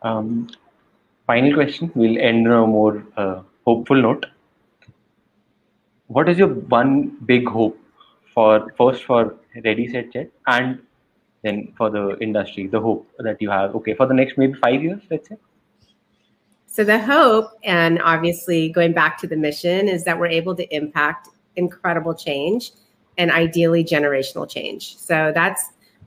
Um, 0.03 0.49
final 1.29 1.55
question. 1.55 1.93
We'll 1.95 2.19
end 2.19 2.49
on 2.49 2.65
a 2.65 2.67
more 2.67 3.05
uh, 3.17 3.43
hopeful 3.67 4.03
note. 4.03 4.27
What 6.07 6.29
is 6.29 6.39
your 6.39 6.49
one 6.49 7.19
big 7.27 7.47
hope 7.47 7.79
for 8.35 8.73
first 8.79 9.05
for 9.05 9.37
Ready 9.65 9.89
Set 9.89 10.13
Jet 10.13 10.31
and 10.47 10.81
then 11.43 11.73
for 11.77 11.91
the 11.91 12.19
industry, 12.19 12.67
the 12.67 12.81
hope 12.81 13.07
that 13.19 13.43
you 13.43 13.51
have, 13.51 13.77
okay, 13.77 13.95
for 13.95 14.07
the 14.07 14.15
next 14.15 14.39
maybe 14.39 14.55
five 14.55 14.83
years, 14.83 15.03
let's 15.11 15.29
say? 15.29 15.37
So 16.67 16.85
the 16.85 16.99
hope, 16.99 17.51
and 17.63 18.01
obviously 18.03 18.71
going 18.71 18.93
back 18.93 19.19
to 19.19 19.27
the 19.27 19.37
mission, 19.37 19.89
is 19.89 20.05
that 20.05 20.19
we're 20.19 20.27
able 20.27 20.55
to 20.57 20.75
impact 20.75 21.29
incredible 21.57 22.15
change 22.15 22.73
and 23.19 23.31
ideally 23.31 23.85
generational 23.85 24.49
change. 24.49 24.97
So 24.97 25.33
that's 25.35 25.63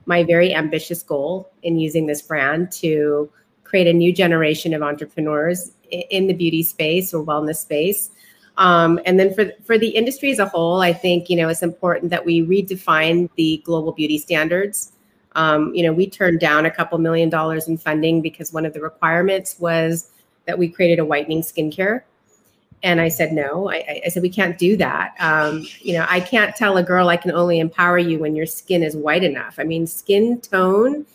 my 0.06 0.24
very 0.24 0.54
ambitious 0.54 1.02
goal 1.02 1.52
in 1.62 1.78
using 1.78 2.06
this 2.06 2.22
brand 2.22 2.72
to 2.72 3.30
create 3.72 3.86
a 3.86 3.92
new 3.92 4.12
generation 4.12 4.74
of 4.74 4.82
entrepreneurs 4.82 5.72
in 5.90 6.26
the 6.26 6.34
beauty 6.34 6.62
space 6.62 7.14
or 7.14 7.24
wellness 7.24 7.56
space. 7.56 8.10
Um, 8.58 9.00
and 9.06 9.18
then 9.18 9.32
for 9.32 9.50
for 9.64 9.78
the 9.78 9.88
industry 9.88 10.30
as 10.30 10.38
a 10.38 10.44
whole, 10.44 10.82
I 10.82 10.92
think 10.92 11.30
you 11.30 11.36
know 11.36 11.48
it's 11.48 11.62
important 11.62 12.10
that 12.10 12.26
we 12.26 12.42
redefine 12.42 13.30
the 13.36 13.62
global 13.64 13.92
beauty 13.92 14.18
standards. 14.18 14.92
Um, 15.36 15.74
you 15.74 15.82
know, 15.82 15.92
we 15.94 16.06
turned 16.06 16.38
down 16.38 16.66
a 16.66 16.70
couple 16.70 16.98
million 16.98 17.30
dollars 17.30 17.66
in 17.66 17.78
funding 17.78 18.20
because 18.20 18.52
one 18.52 18.66
of 18.66 18.74
the 18.74 18.82
requirements 18.82 19.58
was 19.58 20.10
that 20.44 20.58
we 20.58 20.68
created 20.68 20.98
a 20.98 21.06
whitening 21.06 21.40
skincare. 21.40 22.02
And 22.82 23.00
I 23.00 23.08
said, 23.08 23.32
no, 23.32 23.70
I, 23.70 24.02
I 24.04 24.08
said, 24.10 24.22
we 24.22 24.28
can't 24.28 24.58
do 24.58 24.76
that. 24.76 25.14
Um, 25.18 25.64
you 25.80 25.94
know, 25.94 26.04
I 26.10 26.20
can't 26.20 26.54
tell 26.54 26.76
a 26.76 26.82
girl 26.82 27.08
I 27.08 27.16
can 27.16 27.30
only 27.30 27.60
empower 27.60 27.96
you 27.96 28.18
when 28.18 28.36
your 28.36 28.44
skin 28.44 28.82
is 28.82 28.94
white 28.94 29.24
enough. 29.24 29.54
I 29.58 29.64
mean, 29.64 29.86
skin 29.86 30.40
tone 30.40 31.06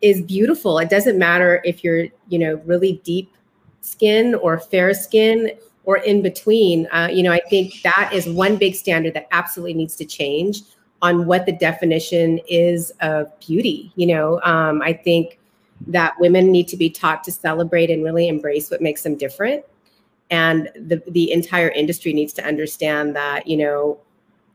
is 0.00 0.22
beautiful. 0.22 0.78
It 0.78 0.90
doesn't 0.90 1.18
matter 1.18 1.60
if 1.64 1.84
you're, 1.84 2.06
you 2.28 2.38
know, 2.38 2.60
really 2.64 3.00
deep 3.04 3.32
skin 3.80 4.34
or 4.34 4.58
fair 4.58 4.94
skin 4.94 5.52
or 5.84 5.98
in 5.98 6.22
between. 6.22 6.86
Uh, 6.92 7.08
you 7.12 7.22
know, 7.22 7.32
I 7.32 7.40
think 7.50 7.82
that 7.82 8.10
is 8.12 8.28
one 8.28 8.56
big 8.56 8.74
standard 8.74 9.14
that 9.14 9.28
absolutely 9.32 9.74
needs 9.74 9.96
to 9.96 10.04
change 10.04 10.62
on 11.02 11.26
what 11.26 11.46
the 11.46 11.52
definition 11.52 12.40
is 12.48 12.92
of 13.00 13.26
beauty. 13.40 13.92
You 13.96 14.06
know, 14.06 14.40
um, 14.42 14.82
I 14.82 14.92
think 14.92 15.38
that 15.86 16.14
women 16.20 16.50
need 16.52 16.68
to 16.68 16.76
be 16.76 16.90
taught 16.90 17.24
to 17.24 17.32
celebrate 17.32 17.90
and 17.90 18.04
really 18.04 18.28
embrace 18.28 18.70
what 18.70 18.82
makes 18.82 19.02
them 19.02 19.16
different. 19.16 19.64
And 20.30 20.68
the, 20.74 21.02
the 21.08 21.32
entire 21.32 21.70
industry 21.70 22.12
needs 22.12 22.32
to 22.34 22.44
understand 22.44 23.16
that, 23.16 23.46
you 23.46 23.56
know, 23.56 23.98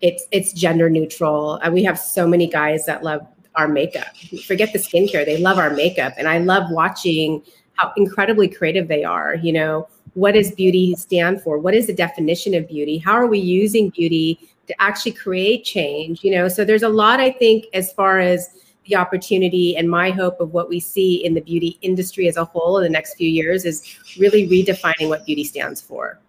it's 0.01 0.25
it's 0.31 0.53
gender 0.53 0.89
neutral. 0.89 1.55
And 1.55 1.73
we 1.73 1.83
have 1.83 1.97
so 1.97 2.27
many 2.27 2.47
guys 2.47 2.85
that 2.85 3.03
love 3.03 3.25
our 3.55 3.67
makeup. 3.67 4.15
Forget 4.45 4.73
the 4.73 4.79
skincare. 4.79 5.25
They 5.25 5.37
love 5.37 5.57
our 5.57 5.69
makeup. 5.69 6.13
And 6.17 6.27
I 6.27 6.39
love 6.39 6.69
watching 6.71 7.41
how 7.75 7.91
incredibly 7.97 8.47
creative 8.47 8.87
they 8.87 9.03
are. 9.03 9.35
You 9.35 9.53
know, 9.53 9.87
what 10.13 10.33
does 10.33 10.51
beauty 10.51 10.95
stand 10.95 11.41
for? 11.41 11.57
What 11.59 11.73
is 11.73 11.87
the 11.87 11.93
definition 11.93 12.53
of 12.53 12.67
beauty? 12.67 12.97
How 12.97 13.13
are 13.13 13.27
we 13.27 13.39
using 13.39 13.89
beauty 13.89 14.39
to 14.67 14.81
actually 14.81 15.11
create 15.11 15.63
change? 15.63 16.23
You 16.23 16.31
know, 16.31 16.47
so 16.47 16.63
there's 16.63 16.83
a 16.83 16.89
lot, 16.89 17.19
I 17.19 17.31
think, 17.31 17.65
as 17.73 17.91
far 17.93 18.19
as 18.19 18.49
the 18.85 18.95
opportunity 18.95 19.75
and 19.75 19.89
my 19.89 20.11
hope 20.11 20.39
of 20.39 20.53
what 20.53 20.69
we 20.69 20.79
see 20.79 21.25
in 21.25 21.33
the 21.33 21.41
beauty 21.41 21.77
industry 21.81 22.27
as 22.27 22.37
a 22.37 22.45
whole 22.45 22.77
in 22.77 22.83
the 22.83 22.89
next 22.89 23.15
few 23.15 23.29
years 23.29 23.65
is 23.65 23.97
really 24.19 24.47
redefining 24.47 25.09
what 25.09 25.25
beauty 25.25 25.43
stands 25.43 25.81
for. 25.81 26.19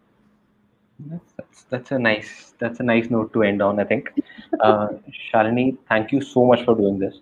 That's, 1.01 1.65
that's 1.69 1.91
a 1.91 1.99
nice 1.99 2.55
that's 2.59 2.81
a 2.81 2.83
nice 2.83 3.11
note 3.11 3.33
to 3.35 3.43
end 3.43 3.61
on. 3.61 3.79
I 3.79 3.85
think, 3.85 4.11
uh, 4.61 4.89
Shalini, 5.33 5.77
thank 5.89 6.13
you 6.13 6.21
so 6.21 6.45
much 6.45 6.65
for 6.65 6.75
doing 6.75 6.99
this. 6.99 7.21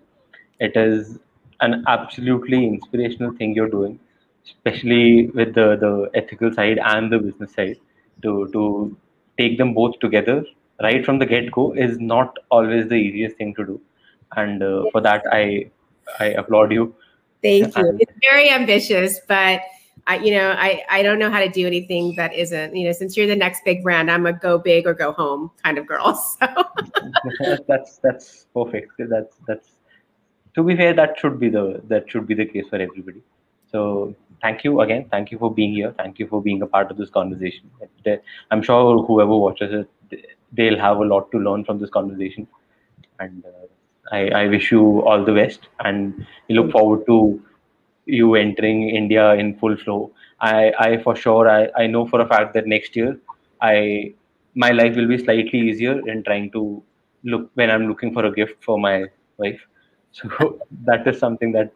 It 0.59 0.75
is 0.75 1.19
an 1.61 1.83
absolutely 1.87 2.65
inspirational 2.65 3.33
thing 3.33 3.53
you're 3.53 3.69
doing, 3.69 3.99
especially 4.45 5.27
with 5.27 5.53
the 5.53 5.75
the 5.75 6.09
ethical 6.13 6.53
side 6.53 6.79
and 6.79 7.11
the 7.11 7.19
business 7.19 7.53
side. 7.53 7.77
To 8.23 8.49
to 8.53 8.95
take 9.37 9.57
them 9.57 9.73
both 9.73 9.99
together 9.99 10.45
right 10.81 11.05
from 11.05 11.19
the 11.19 11.25
get 11.25 11.51
go 11.51 11.73
is 11.73 11.99
not 11.99 12.37
always 12.49 12.87
the 12.89 12.95
easiest 12.95 13.37
thing 13.37 13.53
to 13.55 13.65
do 13.65 13.81
and 14.35 14.61
uh, 14.61 14.83
for 14.91 15.01
that 15.01 15.23
i 15.31 15.69
i 16.19 16.25
applaud 16.41 16.71
you 16.71 16.93
thank 17.41 17.77
you 17.77 17.97
it's 17.99 18.13
very 18.21 18.49
ambitious 18.49 19.19
but 19.27 19.61
I, 20.07 20.17
you 20.17 20.31
know, 20.31 20.51
I, 20.51 20.83
I 20.89 21.01
don't 21.01 21.17
know 21.17 21.31
how 21.31 21.39
to 21.39 21.49
do 21.49 21.65
anything 21.65 22.15
that 22.15 22.33
isn't, 22.33 22.75
you 22.75 22.85
know, 22.85 22.91
since 22.91 23.17
you're 23.17 23.25
the 23.25 23.35
next 23.35 23.65
big 23.65 23.81
brand, 23.81 24.11
I'm 24.11 24.27
a 24.27 24.33
go 24.33 24.59
big 24.59 24.85
or 24.85 24.93
go 24.93 25.11
home 25.11 25.49
kind 25.63 25.77
of 25.77 25.87
girl. 25.87 26.13
So 27.37 27.57
that's 27.67 27.97
that's 28.03 28.45
perfect. 28.53 28.91
That's 28.97 29.37
that's 29.47 29.69
to 30.55 30.63
be 30.63 30.75
fair, 30.75 30.93
that 30.93 31.17
should 31.19 31.39
be 31.39 31.49
the 31.49 31.81
that 31.87 32.09
should 32.09 32.27
be 32.27 32.35
the 32.35 32.45
case 32.45 32.65
for 32.69 32.77
everybody. 32.77 33.21
So 33.71 34.15
thank 34.41 34.63
you 34.63 34.81
again. 34.81 35.07
Thank 35.09 35.31
you 35.31 35.37
for 35.37 35.53
being 35.53 35.73
here. 35.73 35.93
Thank 35.97 36.19
you 36.19 36.27
for 36.27 36.41
being 36.41 36.61
a 36.61 36.67
part 36.67 36.91
of 36.91 36.97
this 36.97 37.09
conversation. 37.09 37.69
I'm 38.51 38.61
sure 38.61 39.03
whoever 39.03 39.35
watches 39.35 39.85
it, 40.11 40.25
they'll 40.53 40.79
have 40.79 40.97
a 40.97 41.05
lot 41.05 41.31
to 41.31 41.39
learn 41.39 41.65
from 41.65 41.79
this 41.79 41.89
conversation. 41.89 42.47
And 43.19 43.43
uh, 43.45 44.15
I, 44.15 44.27
I 44.29 44.47
wish 44.47 44.71
you 44.71 45.01
all 45.01 45.25
the 45.25 45.33
best 45.33 45.67
and 45.79 46.25
we 46.47 46.55
look 46.55 46.71
forward 46.71 47.05
to 47.07 47.41
you 48.05 48.35
entering 48.35 48.89
India 48.89 49.33
in 49.33 49.57
full 49.57 49.75
flow. 49.77 50.11
I, 50.39 50.73
I 50.79 50.97
for 51.03 51.15
sure 51.15 51.49
I, 51.49 51.69
I 51.77 51.87
know 51.87 52.07
for 52.07 52.21
a 52.21 52.27
fact 52.27 52.53
that 52.53 52.67
next 52.67 52.95
year 52.95 53.19
I 53.61 54.13
my 54.53 54.71
life 54.71 54.95
will 54.95 55.07
be 55.07 55.17
slightly 55.17 55.59
easier 55.59 56.07
in 56.07 56.23
trying 56.23 56.51
to 56.51 56.83
look 57.23 57.49
when 57.55 57.69
I'm 57.69 57.87
looking 57.87 58.13
for 58.13 58.25
a 58.25 58.31
gift 58.31 58.63
for 58.63 58.79
my 58.79 59.05
wife. 59.37 59.61
So 60.15 60.59
that 60.85 61.05
is 61.09 61.19
something 61.19 61.51
that 61.51 61.73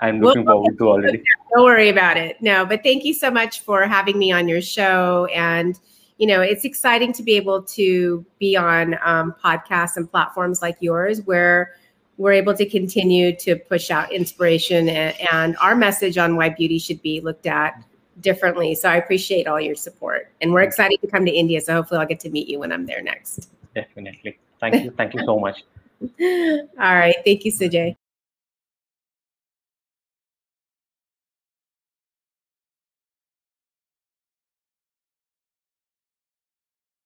I'm 0.00 0.22
looking 0.22 0.46
well, 0.46 0.54
forward 0.54 0.78
to 0.78 0.88
already. 0.88 1.22
Don't 1.54 1.64
worry 1.64 1.90
about 1.90 2.16
it. 2.16 2.40
No, 2.40 2.64
but 2.64 2.82
thank 2.82 3.04
you 3.04 3.12
so 3.12 3.30
much 3.30 3.60
for 3.60 3.82
having 3.86 4.18
me 4.18 4.32
on 4.32 4.48
your 4.48 4.62
show 4.62 5.26
and 5.26 5.78
you 6.18 6.26
know, 6.26 6.40
it's 6.40 6.64
exciting 6.64 7.12
to 7.12 7.22
be 7.22 7.36
able 7.36 7.62
to 7.62 8.24
be 8.38 8.56
on 8.56 8.98
um, 9.04 9.34
podcasts 9.42 9.96
and 9.96 10.10
platforms 10.10 10.60
like 10.60 10.76
yours 10.80 11.22
where 11.22 11.74
we're 12.18 12.32
able 12.32 12.54
to 12.54 12.68
continue 12.68 13.34
to 13.36 13.56
push 13.56 13.90
out 13.90 14.12
inspiration 14.12 14.88
and, 14.88 15.16
and, 15.32 15.56
our 15.58 15.74
message 15.74 16.18
on 16.18 16.36
why 16.36 16.48
beauty 16.48 16.78
should 16.78 17.00
be 17.00 17.20
looked 17.20 17.46
at 17.46 17.82
differently. 18.20 18.74
So 18.74 18.90
I 18.90 18.96
appreciate 18.96 19.46
all 19.46 19.60
your 19.60 19.76
support. 19.76 20.28
And 20.40 20.52
we're 20.52 20.62
excited 20.62 21.00
to 21.00 21.06
come 21.06 21.24
to 21.24 21.30
India. 21.30 21.60
So 21.60 21.74
hopefully 21.74 22.00
I'll 22.00 22.06
get 22.06 22.20
to 22.20 22.30
meet 22.30 22.48
you 22.48 22.58
when 22.58 22.72
I'm 22.72 22.86
there 22.86 23.02
next. 23.02 23.48
Definitely. 23.74 24.36
Thank 24.60 24.84
you. 24.84 24.90
Thank 24.90 25.14
you 25.14 25.24
so 25.24 25.38
much. 25.38 25.64
all 26.00 26.66
right. 26.78 27.16
Thank 27.24 27.44
you, 27.44 27.52
Sujay. 27.52 27.96